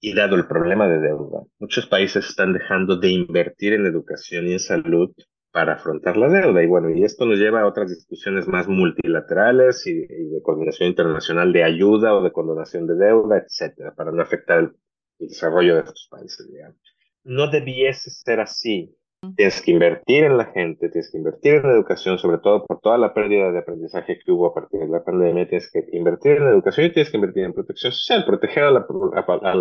y 0.00 0.14
dado 0.14 0.36
el 0.36 0.46
problema 0.46 0.86
de 0.88 1.00
deuda, 1.00 1.42
muchos 1.58 1.86
países 1.86 2.28
están 2.28 2.52
dejando 2.52 2.96
de 2.96 3.10
invertir 3.10 3.72
en 3.72 3.86
educación 3.86 4.46
y 4.46 4.52
en 4.52 4.60
salud 4.60 5.10
para 5.50 5.74
afrontar 5.74 6.16
la 6.16 6.28
deuda. 6.28 6.62
Y 6.62 6.66
bueno, 6.66 6.90
y 6.90 7.02
esto 7.02 7.24
nos 7.24 7.38
lleva 7.38 7.62
a 7.62 7.66
otras 7.66 7.88
discusiones 7.88 8.46
más 8.46 8.68
multilaterales 8.68 9.86
y, 9.86 9.90
y 9.90 10.28
de 10.28 10.42
coordinación 10.42 10.90
internacional 10.90 11.52
de 11.52 11.64
ayuda 11.64 12.14
o 12.14 12.22
de 12.22 12.32
condonación 12.32 12.86
de 12.86 12.94
deuda, 12.94 13.38
etcétera, 13.38 13.94
para 13.94 14.12
no 14.12 14.22
afectar 14.22 14.58
el, 14.58 14.76
el 15.18 15.28
desarrollo 15.28 15.74
de 15.74 15.80
estos 15.80 16.08
países, 16.10 16.46
digamos 16.52 16.78
no 17.26 17.50
debiese 17.50 18.10
ser 18.10 18.40
así. 18.40 18.96
Tienes 19.34 19.60
que 19.62 19.70
invertir 19.70 20.24
en 20.24 20.36
la 20.36 20.46
gente, 20.46 20.88
tienes 20.88 21.10
que 21.10 21.18
invertir 21.18 21.54
en 21.54 21.62
la 21.62 21.72
educación, 21.72 22.18
sobre 22.18 22.38
todo 22.38 22.64
por 22.64 22.80
toda 22.80 22.98
la 22.98 23.14
pérdida 23.14 23.50
de 23.50 23.58
aprendizaje 23.58 24.18
que 24.24 24.30
hubo 24.30 24.46
a 24.46 24.54
partir 24.54 24.80
de 24.80 24.88
la 24.88 25.02
pandemia. 25.02 25.48
Tienes 25.48 25.70
que 25.70 25.84
invertir 25.92 26.32
en 26.32 26.44
la 26.44 26.50
educación 26.50 26.86
y 26.86 26.92
tienes 26.92 27.10
que 27.10 27.16
invertir 27.16 27.44
en 27.44 27.52
protección 27.52 27.92
social. 27.92 28.24
Proteger 28.24 28.64
a 28.64 28.70
la, 28.70 28.86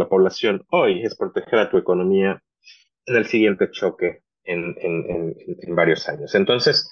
población 0.07 0.63
hoy 0.71 1.03
es 1.03 1.15
proteger 1.15 1.59
a 1.59 1.69
tu 1.69 1.77
economía 1.77 2.41
en 3.05 3.15
el 3.15 3.25
siguiente 3.25 3.69
choque 3.71 4.21
en, 4.43 4.75
en, 4.79 5.09
en, 5.09 5.35
en 5.61 5.75
varios 5.75 6.07
años. 6.09 6.35
Entonces, 6.35 6.89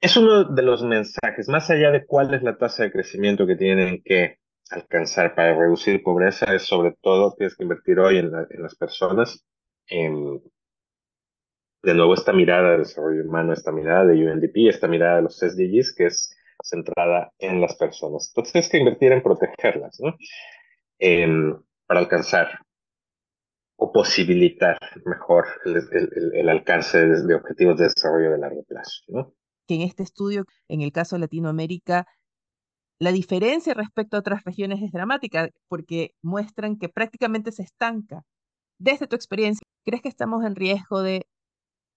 es 0.00 0.16
uno 0.16 0.44
de 0.44 0.62
los 0.62 0.82
mensajes, 0.82 1.48
más 1.48 1.70
allá 1.70 1.90
de 1.90 2.04
cuál 2.04 2.34
es 2.34 2.42
la 2.42 2.58
tasa 2.58 2.82
de 2.82 2.92
crecimiento 2.92 3.46
que 3.46 3.56
tienen 3.56 4.02
que 4.04 4.38
alcanzar 4.70 5.34
para 5.34 5.56
reducir 5.56 6.02
pobreza 6.02 6.54
es 6.54 6.62
sobre 6.62 6.96
todo 7.00 7.34
tienes 7.36 7.56
que 7.56 7.62
invertir 7.62 7.98
hoy 7.98 8.18
en, 8.18 8.30
las 8.30 8.74
personas. 8.76 9.44
En, 9.86 10.42
de 11.84 11.94
nuevo, 11.94 12.14
esta 12.14 12.32
mirada 12.32 12.72
de 12.72 12.78
desarrollo 12.78 13.24
humano, 13.24 13.52
esta 13.52 13.72
mirada 13.72 14.06
de 14.06 14.24
UNDP, 14.24 14.68
esta 14.68 14.88
mirada 14.88 15.16
de 15.16 15.22
los 15.22 15.38
SDGs, 15.38 15.94
que 15.94 16.06
es 16.06 16.34
centrada 16.62 17.32
en 17.38 17.60
las 17.60 17.76
personas. 17.76 18.28
Entonces 18.28 18.52
tienes 18.52 18.70
que 18.70 18.78
invertir 18.78 19.12
en 19.12 19.22
protegerlas, 19.22 20.00
¿no? 20.00 20.16
para 21.86 22.00
alcanzar 22.00 22.60
o 23.76 23.92
posibilitar 23.92 24.78
mejor 25.04 25.46
el, 25.64 26.48
alcance 26.48 26.98
de, 26.98 27.26
de, 27.26 27.34
objetivos 27.34 27.76
de 27.76 27.84
desarrollo 27.84 28.30
de 28.30 28.38
largo 28.38 28.62
plazo, 28.62 29.02
¿no? 29.08 29.34
Que 29.66 29.74
en 29.74 29.82
este 29.82 30.02
estudio, 30.02 30.44
en 30.68 30.80
el 30.80 30.92
caso 30.92 31.16
de 31.16 31.20
Latinoamérica, 31.20 32.06
la 32.98 33.12
diferencia 33.12 33.74
respecto 33.74 34.16
a 34.16 34.20
otras 34.20 34.44
regiones 34.44 34.80
es 34.80 34.92
dramática 34.92 35.50
porque 35.68 36.14
muestran 36.22 36.78
que 36.78 36.88
prácticamente 36.88 37.52
se 37.52 37.64
estanca. 37.64 38.22
Desde 38.78 39.06
tu 39.06 39.16
experiencia, 39.16 39.66
¿crees 39.84 40.00
que 40.00 40.08
estamos 40.08 40.44
en 40.44 40.54
riesgo 40.54 41.02
de, 41.02 41.26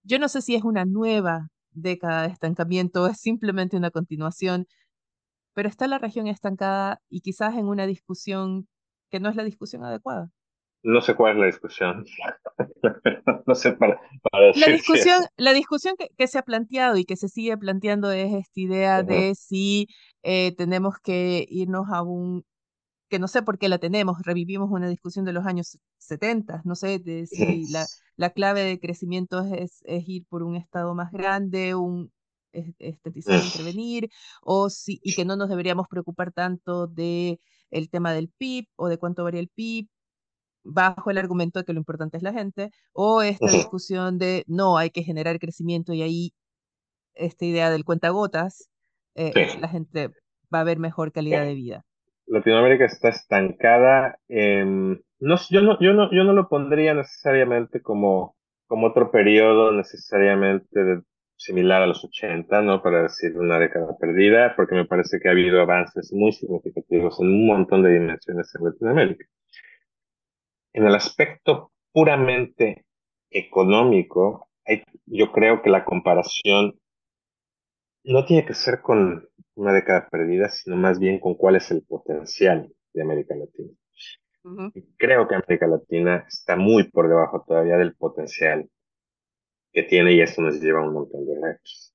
yo 0.08 0.20
no 0.20 0.30
sé 0.30 0.42
si 0.42 0.56
es 0.56 0.64
una 0.64 0.86
nueva 0.86 1.50
década 1.72 2.24
de 2.24 2.30
estancamiento 2.30 3.04
o 3.04 3.08
es 3.08 3.20
simplemente 3.20 3.78
una 3.78 3.92
continuación, 3.92 4.68
pero 5.54 5.70
está 5.70 5.88
la 5.88 6.00
región 6.00 6.28
estancada 6.28 7.02
y 7.10 7.22
quizás 7.22 7.56
en 7.56 7.68
una 7.68 7.86
discusión 7.86 8.68
que 9.12 9.20
no 9.20 9.30
es 9.30 9.36
la 9.36 9.44
discusión 9.44 9.84
adecuada? 9.84 10.30
No 10.84 11.02
sé 11.02 11.16
cuál 11.16 11.34
es 11.34 11.40
la 11.40 11.46
discusión. 11.48 12.06
no 13.48 13.56
sé 13.56 13.74
para, 13.74 14.00
la 14.56 14.68
discusión, 14.68 15.22
la 15.36 15.54
discusión 15.54 15.96
que, 15.98 16.28
se 16.28 16.38
ha 16.38 16.44
planteado 16.44 16.98
y 16.98 17.04
que 17.04 17.18
se 17.18 17.28
sigue 17.28 17.58
planteando 17.58 18.12
es 18.12 18.34
esta 18.34 18.60
idea 18.60 19.04
de 19.04 19.36
si 19.36 19.88
eh, 20.24 20.56
tenemos 20.56 20.96
que 21.04 21.46
irnos 21.50 21.88
a 21.92 22.04
un 22.04 22.46
que 23.10 23.20
no 23.20 23.28
sé 23.28 23.42
por 23.42 23.58
qué 23.58 23.70
la 23.70 23.78
tenemos, 23.78 24.18
revivimos 24.24 24.70
una 24.72 24.88
discusión 24.90 25.26
de 25.26 25.34
los 25.34 25.46
años 25.46 25.78
70, 26.00 26.62
no 26.66 26.76
sé 26.76 27.00
de 27.00 27.26
si 27.28 27.70
la, 27.70 27.86
la 28.18 28.30
clave 28.32 28.64
de 28.64 28.80
crecimiento 28.80 29.42
es, 29.42 29.82
es, 29.86 30.08
ir 30.08 30.26
por 30.28 30.44
un 30.44 30.56
estado 30.56 30.94
más 30.96 31.12
grande, 31.12 31.76
un 31.76 32.12
estetizar, 32.52 33.44
intervenir, 33.44 34.10
o 34.42 34.70
si, 34.70 35.00
y 35.04 35.16
que 35.16 35.26
no 35.26 35.36
nos 35.36 35.50
deberíamos 35.50 35.88
preocupar 35.88 36.32
tanto 36.32 36.88
de 36.88 37.40
el 37.70 37.90
tema 37.90 38.14
del 38.14 38.30
PIB 38.30 38.68
o 38.76 38.88
de 38.88 38.98
cuánto 38.98 39.24
varía 39.24 39.42
el 39.42 39.50
PIB, 39.50 39.88
bajo 40.64 41.12
el 41.12 41.18
argumento 41.18 41.60
de 41.60 41.66
que 41.66 41.74
lo 41.74 41.80
importante 41.80 42.18
es 42.18 42.24
la 42.24 42.34
gente, 42.34 42.72
o 42.94 43.22
esta 43.22 43.50
discusión 43.52 44.18
de 44.18 44.44
no, 44.48 44.78
hay 44.78 44.90
que 44.90 45.04
generar 45.04 45.40
crecimiento 45.40 45.94
y 45.94 46.02
ahí 46.02 46.34
esta 47.14 47.46
idea 47.46 47.72
del 47.72 47.86
cuentagotas, 47.86 48.70
eh, 49.16 49.34
la 49.60 49.68
gente 49.70 50.10
va 50.54 50.62
a 50.62 50.64
ver 50.64 50.80
mejor 50.80 51.12
calidad 51.12 51.44
de 51.44 51.56
vida. 51.56 51.86
Latinoamérica 52.28 52.86
está 52.86 53.10
estancada. 53.10 54.20
no, 54.30 55.38
yo, 55.50 55.62
no, 55.62 55.80
yo, 55.80 55.94
no, 55.94 56.12
yo 56.12 56.24
no 56.24 56.34
lo 56.34 56.50
pondría 56.50 56.94
necesariamente 56.94 57.82
como, 57.82 58.36
como 58.68 58.88
otro 58.88 59.12
periodo 59.12 59.72
necesariamente 59.72 61.02
similar 61.38 61.84
a 61.84 61.88
los 61.88 62.04
80, 62.04 62.62
¿no? 62.62 62.82
Para 62.82 63.04
decir 63.04 63.38
una 63.38 63.60
década 63.60 63.96
perdida, 63.98 64.56
porque 64.56 64.76
me 64.76 64.86
parece 64.86 65.20
que 65.20 65.30
ha 65.30 65.32
habido 65.32 65.62
avances 65.62 66.12
muy 66.12 66.32
significativos 66.34 67.20
en 67.20 67.28
un 67.28 67.48
montón 67.48 67.84
de 67.84 67.94
dimensiones 67.94 68.54
en 68.56 68.66
Latinoamérica. 68.66 69.26
En 70.74 70.86
el 70.86 70.96
aspecto 70.96 71.72
puramente 71.92 72.86
económico, 73.30 74.50
yo 75.06 75.32
creo 75.32 75.62
que 75.62 75.70
la 75.70 75.86
comparación 75.86 76.80
no 78.04 78.26
tiene 78.26 78.46
que 78.46 78.54
ser 78.54 78.82
con 78.82 79.28
una 79.58 79.74
década 79.74 80.08
perdida, 80.10 80.50
sino 80.50 80.78
más 80.78 81.00
bien 81.00 81.20
con 81.20 81.36
cuál 81.36 81.56
es 81.56 81.72
el 81.72 81.84
potencial 81.84 82.72
de 82.94 83.02
América 83.02 83.36
Latina. 83.36 83.72
Creo 84.98 85.28
que 85.28 85.36
América 85.36 85.68
Latina 85.68 86.26
está 86.28 86.56
muy 86.56 86.90
por 86.90 87.10
debajo 87.10 87.44
todavía 87.46 87.76
del 87.76 87.96
potencial 87.96 88.70
que 89.74 89.84
tiene 89.84 90.14
y 90.14 90.22
eso 90.22 90.42
nos 90.42 90.62
lleva 90.62 90.80
a 90.80 90.88
un 90.88 90.94
montón 90.94 91.26
de 91.26 91.36
retos. 91.42 91.94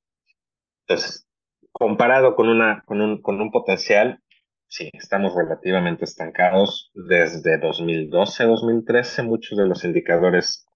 Entonces, 0.86 1.26
comparado 1.70 2.34
con, 2.34 2.48
una, 2.48 2.82
con, 2.84 3.00
un, 3.00 3.22
con 3.22 3.40
un 3.40 3.50
potencial, 3.50 4.20
sí, 4.66 4.90
estamos 4.92 5.34
relativamente 5.34 6.04
estancados 6.04 6.90
desde 6.94 7.58
2012, 7.58 8.44
2013. 8.44 9.22
Muchos 9.22 9.56
de 9.56 9.66
los 9.66 9.84
indicadores 9.84 10.66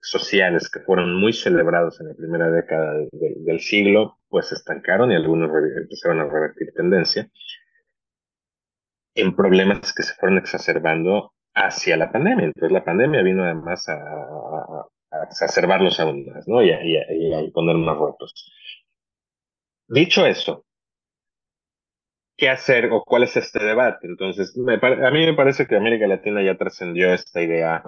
sociales 0.00 0.70
que 0.70 0.80
fueron 0.80 1.14
muy 1.14 1.32
celebrados 1.32 2.00
en 2.00 2.08
la 2.08 2.14
primera 2.14 2.50
década 2.50 2.94
del 3.12 3.60
siglo, 3.60 4.18
pues 4.28 4.48
se 4.48 4.54
estancaron 4.54 5.10
y 5.10 5.16
algunos 5.16 5.50
empezaron 5.76 6.20
a 6.20 6.24
revertir 6.24 6.72
tendencia 6.74 7.28
en 9.14 9.34
problemas 9.34 9.92
que 9.92 10.02
se 10.02 10.14
fueron 10.14 10.38
exacerbando 10.38 11.32
hacia 11.54 11.96
la 11.96 12.12
pandemia. 12.12 12.46
Entonces 12.46 12.72
la 12.72 12.84
pandemia 12.84 13.22
vino 13.22 13.44
además 13.44 13.88
a, 13.88 13.94
a, 13.94 15.24
exacerbarlos 15.24 15.98
aún 16.00 16.26
más, 16.26 16.46
¿no? 16.46 16.62
Y 16.62 16.70
a, 16.70 16.80
y, 16.82 17.50
poner 17.50 17.76
más 17.76 17.96
rotos. 17.96 18.52
Dicho 19.88 20.26
eso, 20.26 20.64
¿qué 22.36 22.48
hacer 22.48 22.90
o 22.92 23.02
cuál 23.04 23.24
es 23.24 23.36
este 23.36 23.64
debate? 23.64 24.06
Entonces, 24.06 24.54
a 24.56 25.10
mí 25.10 25.26
me 25.26 25.34
parece 25.34 25.66
que 25.66 25.76
América 25.76 26.06
Latina 26.06 26.42
ya 26.42 26.56
trascendió 26.56 27.12
esta 27.12 27.42
idea, 27.42 27.82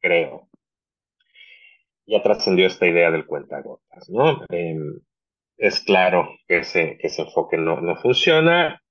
creo, 0.00 0.48
ya 2.06 2.22
trascendió 2.22 2.66
esta 2.66 2.86
idea 2.86 3.10
del 3.10 3.26
cuentagotas, 3.26 4.08
¿no? 4.10 4.44
Em, 4.50 5.00
es 5.56 5.80
claro 5.80 6.28
que 6.48 6.58
ese, 6.58 6.98
que 6.98 7.06
ese 7.08 7.22
enfoque 7.22 7.56
no, 7.56 7.80
no 7.80 7.96
funciona 7.96 8.82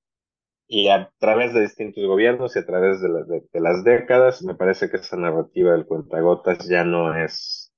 y 0.74 0.88
a 0.88 1.12
través 1.19 1.54
de 1.54 1.62
distintos 1.62 2.06
gobiernos 2.06 2.56
y 2.56 2.60
a 2.60 2.65
través 2.65 3.02
de, 3.02 3.10
de, 3.52 3.60
las 3.60 3.84
décadas, 3.84 4.41
me 4.41 4.56
parece 4.56 4.89
que 4.89 4.97
esa 4.97 5.17
narrativa 5.17 5.74
del 5.74 5.86
cuentagotas 5.86 6.65
ya 6.69 6.86
no 6.86 7.13
es 7.13 7.74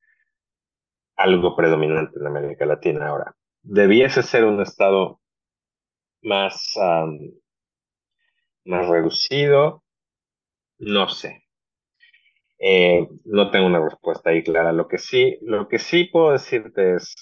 algo 1.16 1.56
predominante 1.56 2.20
en 2.20 2.28
América 2.28 2.68
Latina 2.68 3.08
ahora. 3.08 3.36
Debiese 3.64 4.22
ser 4.22 4.46
un 4.46 4.62
estado 4.62 5.20
más, 6.22 6.76
más 8.66 8.88
reducido, 8.88 9.84
no 10.78 11.10
sé. 11.10 11.43
Eh, 12.66 13.10
no 13.26 13.52
tengo 13.52 13.66
una 13.66 13.84
respuesta 13.84 14.30
ahí 14.30 14.42
clara. 14.42 14.72
Lo 14.72 14.88
que 14.88 14.98
sí, 14.98 15.38
lo 15.42 15.68
que 15.68 15.80
sí 15.80 16.06
puedo 16.06 16.32
decirte 16.32 16.96
es, 16.96 17.14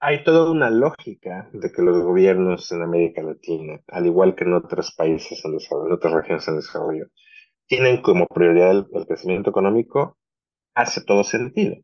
hay 0.00 0.24
toda 0.24 0.50
una 0.50 0.70
lógica 0.70 1.48
de 1.52 1.70
que 1.70 1.82
los 1.82 2.02
gobiernos 2.02 2.70
en 2.72 2.82
América 2.82 3.22
Latina, 3.22 3.80
al 3.86 4.06
igual 4.06 4.34
que 4.34 4.42
en 4.42 4.54
otros 4.54 4.92
países 4.96 5.44
en 5.44 5.52
desarrollo, 5.52 5.86
en 5.86 5.92
otras 5.92 6.14
regiones 6.14 6.48
en 6.48 6.56
desarrollo, 6.56 7.06
tienen 7.68 8.02
como 8.02 8.26
prioridad 8.26 8.72
el, 8.72 9.06
crecimiento 9.06 9.50
económico, 9.50 10.18
hace 10.74 11.04
todo 11.04 11.22
sentido. 11.22 11.76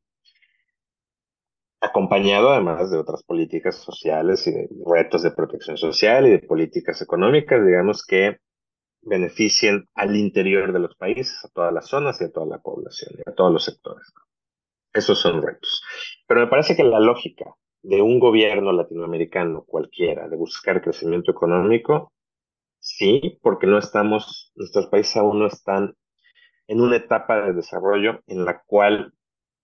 Acompañado 1.80 2.50
además 2.50 2.90
de 2.90 2.98
otras 2.98 3.22
políticas 3.22 3.76
sociales 3.76 4.44
y 4.48 4.50
de 4.50 4.68
retos 4.86 5.22
de 5.22 5.30
protección 5.30 5.76
social 5.76 6.26
y 6.26 6.30
de 6.30 6.40
políticas 6.40 7.00
económicas, 7.00 7.64
digamos 7.64 8.04
que 8.04 8.38
beneficien 9.02 9.88
al 9.94 10.16
interior 10.16 10.72
de 10.72 10.78
los 10.78 10.96
países, 10.96 11.44
a 11.44 11.48
todas 11.48 11.72
las 11.72 11.88
zonas 11.88 12.20
y 12.20 12.24
a 12.24 12.32
toda 12.32 12.46
la 12.46 12.58
población, 12.58 13.14
y 13.18 13.28
a 13.28 13.34
todos 13.34 13.52
los 13.52 13.64
sectores. 13.64 14.06
Esos 14.92 15.18
son 15.18 15.42
retos. 15.42 15.82
Pero 16.26 16.40
me 16.40 16.46
parece 16.48 16.76
que 16.76 16.84
la 16.84 17.00
lógica 17.00 17.54
de 17.82 18.02
un 18.02 18.18
gobierno 18.18 18.72
latinoamericano 18.72 19.64
cualquiera 19.66 20.28
de 20.28 20.36
buscar 20.36 20.82
crecimiento 20.82 21.30
económico, 21.30 22.12
sí, 22.78 23.38
porque 23.42 23.66
no 23.66 23.78
estamos, 23.78 24.52
nuestros 24.54 24.86
países 24.88 25.16
aún 25.16 25.38
no 25.38 25.46
están 25.46 25.94
en 26.66 26.80
una 26.80 26.96
etapa 26.96 27.40
de 27.40 27.52
desarrollo 27.52 28.20
en 28.26 28.44
la 28.44 28.62
cual 28.66 29.14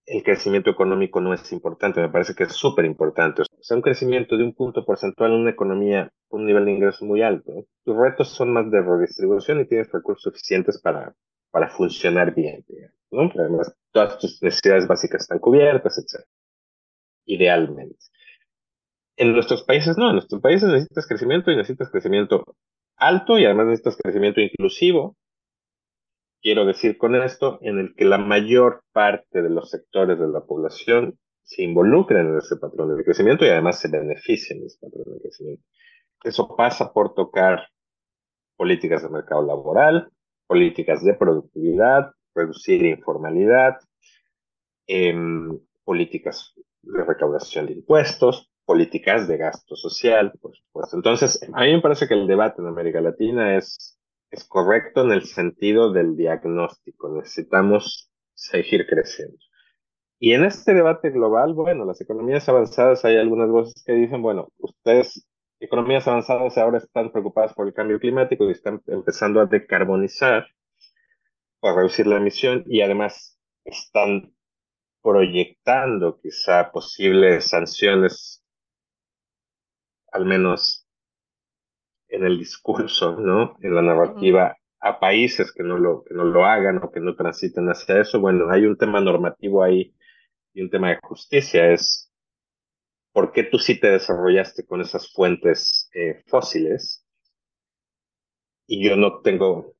el 0.07 0.23
crecimiento 0.23 0.71
económico 0.71 1.21
no 1.21 1.35
es 1.35 1.53
importante, 1.53 2.01
me 2.01 2.09
parece 2.09 2.35
que 2.35 2.45
es 2.45 2.53
súper 2.53 2.85
importante. 2.85 3.43
O 3.43 3.45
sea, 3.61 3.77
un 3.77 3.83
crecimiento 3.83 4.37
de 4.37 4.45
un 4.45 4.55
punto 4.55 4.85
porcentual 4.85 5.33
en 5.33 5.41
una 5.41 5.51
economía 5.51 6.11
con 6.29 6.43
un 6.43 6.47
nivel 6.47 6.65
de 6.65 6.73
ingreso 6.73 7.05
muy 7.05 7.23
alto. 7.23 7.67
Tus 7.85 7.97
retos 7.97 8.29
son 8.29 8.53
más 8.53 8.71
de 8.71 8.81
redistribución 8.83 9.61
y 9.61 9.67
tienes 9.67 9.91
recursos 9.91 10.23
suficientes 10.23 10.81
para, 10.81 11.15
para 11.51 11.69
funcionar 11.69 12.35
bien, 12.35 12.65
además, 13.11 13.75
todas 13.91 14.19
tus 14.19 14.43
necesidades 14.43 14.87
básicas 14.87 15.23
están 15.23 15.39
cubiertas, 15.39 15.99
etc. 15.99 16.25
Idealmente. 17.25 17.97
En 19.17 19.33
nuestros 19.33 19.65
países 19.65 19.97
no, 19.97 20.09
en 20.09 20.17
nuestros 20.17 20.41
países 20.41 20.69
necesitas 20.69 21.07
crecimiento 21.07 21.51
y 21.51 21.57
necesitas 21.57 21.91
crecimiento 21.91 22.45
alto 22.97 23.39
y 23.39 23.45
además 23.45 23.67
necesitas 23.67 23.97
crecimiento 23.97 24.41
inclusivo 24.41 25.17
quiero 26.47 26.65
decir 26.65 26.97
con 26.97 27.17
esto, 27.17 27.59
en 27.61 27.81
el 27.81 27.95
que 27.97 28.05
la 28.05 28.19
mayor 28.19 28.85
parte 28.93 29.43
de 29.43 29.51
los 29.51 29.69
sectores 29.69 30.17
de 30.17 30.29
la 30.29 30.43
población 30.43 31.19
se 31.43 31.65
involucren 31.65 32.29
en 32.29 32.39
ese 32.39 32.55
patrón 32.55 32.97
de 32.97 33.03
crecimiento 33.03 33.45
y 33.45 33.49
además 33.49 33.81
se 33.81 33.89
beneficien 33.89 34.61
de 34.61 34.67
ese 34.67 34.79
patrón 34.81 35.13
de 35.13 35.23
crecimiento. 35.23 35.65
Eso 36.23 36.55
pasa 36.55 36.93
por 36.93 37.15
tocar 37.15 37.67
políticas 38.57 39.03
de 39.03 39.09
mercado 39.09 39.45
laboral, 39.45 40.09
políticas 40.47 41.03
de 41.03 41.15
productividad, 41.15 42.13
reducir 42.33 42.85
informalidad, 42.85 43.79
em, 44.87 45.59
políticas 45.83 46.55
de 46.83 47.03
recaudación 47.03 47.67
de 47.67 47.73
impuestos, 47.73 48.53
políticas 48.65 49.27
de 49.27 49.37
gasto 49.37 49.75
social, 49.75 50.33
por 50.41 50.55
supuesto. 50.55 50.95
Entonces, 50.95 51.41
a 51.53 51.63
mí 51.65 51.73
me 51.73 51.83
parece 51.83 52.07
que 52.07 52.15
el 52.15 52.29
debate 52.29 52.63
en 52.63 52.69
América 52.69 53.01
Latina 53.01 53.57
es 53.57 53.96
es 54.31 54.45
correcto 54.45 55.03
en 55.03 55.13
el 55.13 55.25
sentido 55.25 55.93
del 55.93 56.17
diagnóstico. 56.17 57.09
Necesitamos 57.09 58.11
seguir 58.35 58.87
creciendo. 58.87 59.39
Y 60.19 60.33
en 60.33 60.45
este 60.45 60.73
debate 60.75 61.11
global, 61.11 61.53
bueno, 61.55 61.85
las 61.85 62.01
economías 62.01 62.49
avanzadas, 62.49 63.05
hay 63.05 63.17
algunas 63.17 63.51
voces 63.51 63.83
que 63.85 63.93
dicen, 63.93 64.23
bueno, 64.23 64.49
ustedes, 64.59 65.29
economías 65.61 66.09
avanzadas 66.09 66.57
ahora 66.59 66.79
están 66.79 67.13
preocupadas 67.13 67.55
por 67.55 67.67
el 67.67 67.75
cambio 67.75 67.99
climático 68.01 68.49
y 68.49 68.53
están 68.53 68.83
empezando 68.87 69.41
a 69.41 69.47
decarbonizar 69.47 70.47
para 71.61 71.77
reducir 71.77 72.07
la 72.07 72.17
emisión 72.17 72.65
y 72.67 72.81
además 72.81 73.39
están 73.65 74.35
proyectando 75.03 76.19
quizá 76.21 76.71
posibles 76.73 77.49
sanciones, 77.49 78.43
al 80.13 80.25
menos 80.25 80.86
en 82.09 82.25
el 82.25 82.39
discurso, 82.39 83.17
¿no? 83.19 83.57
En 83.61 83.75
la 83.75 83.83
narrativa 83.83 84.57
a 84.81 85.01
países 85.01 85.53
que 85.53 85.63
no 85.63 85.79
lo, 85.79 86.05
que 86.05 86.15
no 86.15 86.25
lo 86.25 86.45
hagan 86.45 86.81
o 86.83 86.91
que 86.91 87.01
no 87.01 87.17
transiten 87.17 87.69
hacia 87.69 88.01
eso. 88.01 88.21
Bueno, 88.21 88.51
hay 88.51 88.67
un 88.67 88.77
tema 88.77 89.01
normativo 89.01 89.63
ahí 89.63 89.95
y 90.53 90.63
un 90.63 90.71
tema 90.71 90.91
de 90.91 90.99
justicia. 91.03 91.73
Es 91.73 92.13
por 93.13 93.33
qué 93.33 93.45
tú 93.45 93.59
sí 93.59 93.81
te 93.81 93.91
desarrollaste 93.91 94.67
con 94.67 94.81
esas 94.81 95.13
fuentes 95.13 95.91
eh, 95.95 96.23
fósiles 96.27 97.05
y 98.67 98.87
yo 98.87 98.97
no 98.97 99.21
tengo, 99.21 99.75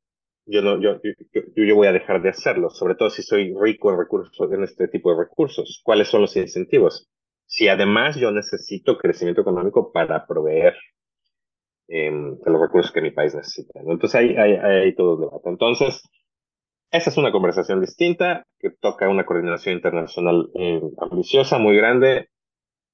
yo 0.47 0.63
no, 0.63 0.81
yo, 0.81 1.01
yo, 1.03 1.43
yo, 1.55 1.75
voy 1.75 1.89
a 1.89 1.93
dejar 1.93 2.23
de 2.23 2.31
hacerlo, 2.31 2.71
sobre 2.71 2.95
todo 2.95 3.11
si 3.11 3.23
soy 3.23 3.55
rico 3.61 3.91
en 3.91 3.99
recursos, 3.99 4.53
en 4.53 4.63
este 4.65 4.89
tipo 4.89 5.11
de 5.13 5.25
recursos. 5.25 5.81
¿Cuáles 5.85 6.09
son 6.09 6.23
los 6.23 6.37
incentivos? 6.37 7.11
Si 7.47 7.69
además 7.69 8.17
yo 8.17 8.31
necesito 8.33 8.99
crecimiento 8.99 9.43
económico 9.43 9.93
para 9.93 10.27
proveer 10.27 10.77
Em, 11.89 12.37
de 12.39 12.51
los 12.51 12.61
recursos 12.61 12.91
que 12.91 13.01
mi 13.01 13.13
país 13.13 13.35
necesita. 13.35 13.79
Entonces 13.81 14.15
ahí 14.17 14.37
hay, 14.37 14.95
todo 14.97 15.15
el 15.15 15.21
debate. 15.21 15.49
Entonces, 15.49 16.03
esa 16.91 17.11
es 17.11 17.17
una 17.17 17.31
conversación 17.31 17.81
distinta 17.81 18.45
que 18.59 18.71
toca 18.71 19.09
una 19.09 19.25
coordinación 19.25 19.77
internacional 19.77 20.51
eh, 20.55 20.81
ambiciosa, 20.99 21.59
muy 21.59 21.77
grande. 21.77 22.29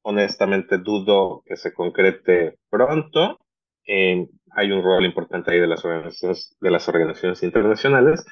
Honestamente 0.02 0.78
dudo 0.78 1.42
que 1.46 1.56
se 1.56 1.72
concrete 1.72 2.58
pronto. 2.68 3.38
Em, 3.84 4.28
hay 4.50 4.72
un 4.72 4.82
rol 4.82 5.04
importante 5.06 5.52
ahí 5.52 5.60
de 5.60 5.68
las 5.68 5.84
organizaciones, 5.84 6.54
de 6.60 6.70
las 6.70 6.86
organizaciones 6.86 7.42
internacionales, 7.42 8.26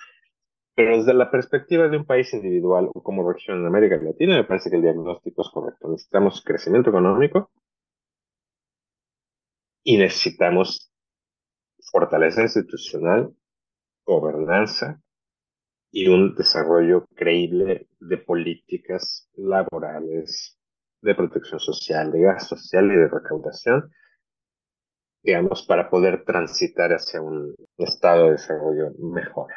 pero 0.75 0.99
desde 0.99 1.15
la 1.15 1.31
perspectiva 1.31 1.89
de 1.89 1.97
un 1.97 2.05
país 2.05 2.35
individual 2.35 2.91
o 2.93 3.03
como 3.03 3.31
región 3.31 3.61
en 3.61 3.67
América 3.67 3.97
Latina, 3.97 4.37
me 4.37 4.45
parece 4.45 4.69
que 4.69 4.77
el 4.77 4.83
diagnóstico 4.83 5.43
es 5.43 5.49
correcto. 5.49 5.89
Necesitamos 5.89 6.43
crecimiento 6.45 6.91
económico, 6.91 7.51
y 9.83 9.97
necesitamos 9.97 10.93
fortaleza 11.91 12.43
institucional, 12.43 13.35
gobernanza 14.05 15.01
y 15.91 16.09
un 16.09 16.35
desarrollo 16.35 17.07
creíble 17.15 17.89
de 17.99 18.19
políticas 18.19 19.29
laborales, 19.35 20.59
de 21.03 21.15
protección 21.15 21.61
social, 21.61 22.13
de 22.13 22.21
gasto 22.21 22.57
social 22.57 22.87
y 22.93 22.97
de 22.97 23.09
recaudación, 23.09 23.91
digamos, 25.23 25.65
para 25.67 25.91
poder 25.91 26.25
transitar 26.25 26.93
hacia 26.93 27.21
un 27.21 27.55
estado 27.79 28.27
de 28.27 28.33
desarrollo 28.33 28.93
mejor. 28.99 29.51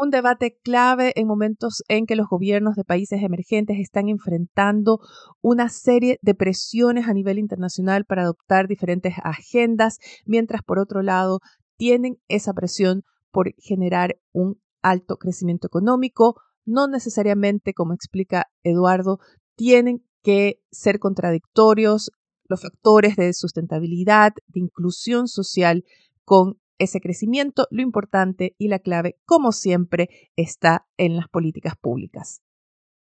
Un 0.00 0.08
debate 0.08 0.58
clave 0.62 1.12
en 1.16 1.26
momentos 1.26 1.82
en 1.88 2.06
que 2.06 2.16
los 2.16 2.26
gobiernos 2.26 2.74
de 2.74 2.84
países 2.84 3.22
emergentes 3.22 3.78
están 3.78 4.08
enfrentando 4.08 4.98
una 5.42 5.68
serie 5.68 6.18
de 6.22 6.34
presiones 6.34 7.06
a 7.06 7.12
nivel 7.12 7.38
internacional 7.38 8.06
para 8.06 8.22
adoptar 8.22 8.66
diferentes 8.66 9.14
agendas, 9.22 9.98
mientras 10.24 10.62
por 10.62 10.78
otro 10.78 11.02
lado 11.02 11.40
tienen 11.76 12.16
esa 12.28 12.54
presión 12.54 13.02
por 13.30 13.52
generar 13.58 14.16
un 14.32 14.58
alto 14.80 15.18
crecimiento 15.18 15.66
económico, 15.66 16.40
no 16.64 16.88
necesariamente, 16.88 17.74
como 17.74 17.92
explica 17.92 18.46
Eduardo, 18.62 19.18
tienen 19.54 20.02
que 20.22 20.60
ser 20.70 20.98
contradictorios 20.98 22.10
los 22.48 22.62
factores 22.62 23.16
de 23.16 23.34
sustentabilidad, 23.34 24.32
de 24.48 24.60
inclusión 24.60 25.28
social 25.28 25.84
con 26.24 26.58
ese 26.80 27.00
crecimiento, 27.00 27.68
lo 27.70 27.82
importante 27.82 28.56
y 28.58 28.66
la 28.66 28.80
clave, 28.80 29.20
como 29.24 29.52
siempre, 29.52 30.08
está 30.34 30.88
en 30.96 31.16
las 31.16 31.28
políticas 31.28 31.74
públicas. 31.80 32.42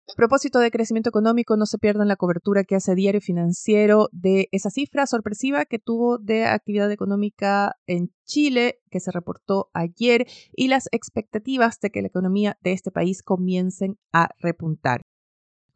A 0.08 0.14
propósito 0.14 0.60
de 0.60 0.70
crecimiento 0.70 1.08
económico, 1.08 1.56
no 1.56 1.66
se 1.66 1.78
pierdan 1.78 2.06
la 2.06 2.14
cobertura 2.14 2.62
que 2.62 2.76
hace 2.76 2.94
Diario 2.94 3.20
Financiero 3.20 4.08
de 4.12 4.48
esa 4.52 4.70
cifra 4.70 5.04
sorpresiva 5.04 5.64
que 5.64 5.80
tuvo 5.80 6.18
de 6.18 6.44
actividad 6.44 6.92
económica 6.92 7.74
en 7.88 8.12
Chile, 8.24 8.78
que 8.88 9.00
se 9.00 9.10
reportó 9.10 9.68
ayer, 9.74 10.26
y 10.52 10.68
las 10.68 10.88
expectativas 10.92 11.80
de 11.80 11.90
que 11.90 12.02
la 12.02 12.08
economía 12.08 12.56
de 12.62 12.72
este 12.72 12.92
país 12.92 13.24
comiencen 13.24 13.98
a 14.12 14.28
repuntar. 14.38 15.02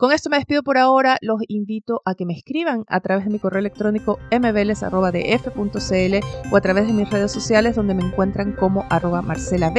Con 0.01 0.13
esto 0.13 0.31
me 0.31 0.39
despido 0.39 0.63
por 0.63 0.79
ahora. 0.79 1.19
Los 1.21 1.43
invito 1.47 2.01
a 2.07 2.15
que 2.15 2.25
me 2.25 2.33
escriban 2.33 2.85
a 2.89 3.01
través 3.01 3.27
de 3.27 3.31
mi 3.31 3.39
correo 3.39 3.59
electrónico 3.59 4.19
mveles.df.cl 4.33 6.51
o 6.51 6.57
a 6.57 6.61
través 6.63 6.87
de 6.87 6.95
mis 6.95 7.11
redes 7.11 7.31
sociales 7.31 7.77
donde 7.77 7.93
me 7.93 8.03
encuentran 8.03 8.53
como 8.53 8.87
arroba 8.89 9.21
Marcela 9.21 9.71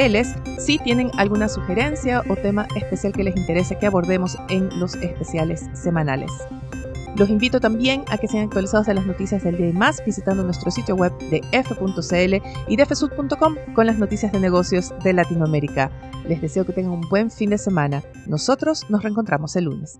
si 0.59 0.77
tienen 0.77 1.09
alguna 1.17 1.49
sugerencia 1.49 2.21
o 2.29 2.35
tema 2.35 2.67
especial 2.75 3.13
que 3.13 3.23
les 3.23 3.35
interese 3.35 3.79
que 3.79 3.87
abordemos 3.87 4.37
en 4.49 4.69
los 4.79 4.93
especiales 4.93 5.65
semanales. 5.73 6.31
Los 7.15 7.29
invito 7.29 7.59
también 7.59 8.03
a 8.09 8.19
que 8.19 8.27
sean 8.27 8.45
actualizados 8.45 8.85
de 8.85 8.93
las 8.93 9.07
noticias 9.07 9.43
del 9.43 9.57
día 9.57 9.69
y 9.69 9.73
más 9.73 10.05
visitando 10.05 10.43
nuestro 10.43 10.69
sitio 10.69 10.95
web 10.95 11.17
de 11.31 11.41
f.cl 11.51 12.43
y 12.67 12.75
de 12.75 12.85
fsud.com 12.85 13.55
con 13.73 13.87
las 13.87 13.97
noticias 13.97 14.31
de 14.31 14.39
negocios 14.39 14.93
de 15.03 15.13
Latinoamérica. 15.13 15.89
Les 16.27 16.41
deseo 16.41 16.63
que 16.63 16.73
tengan 16.73 16.93
un 16.93 17.09
buen 17.09 17.31
fin 17.31 17.49
de 17.49 17.57
semana. 17.57 18.03
Nosotros 18.27 18.85
nos 18.89 19.01
reencontramos 19.01 19.55
el 19.55 19.65
lunes. 19.65 19.99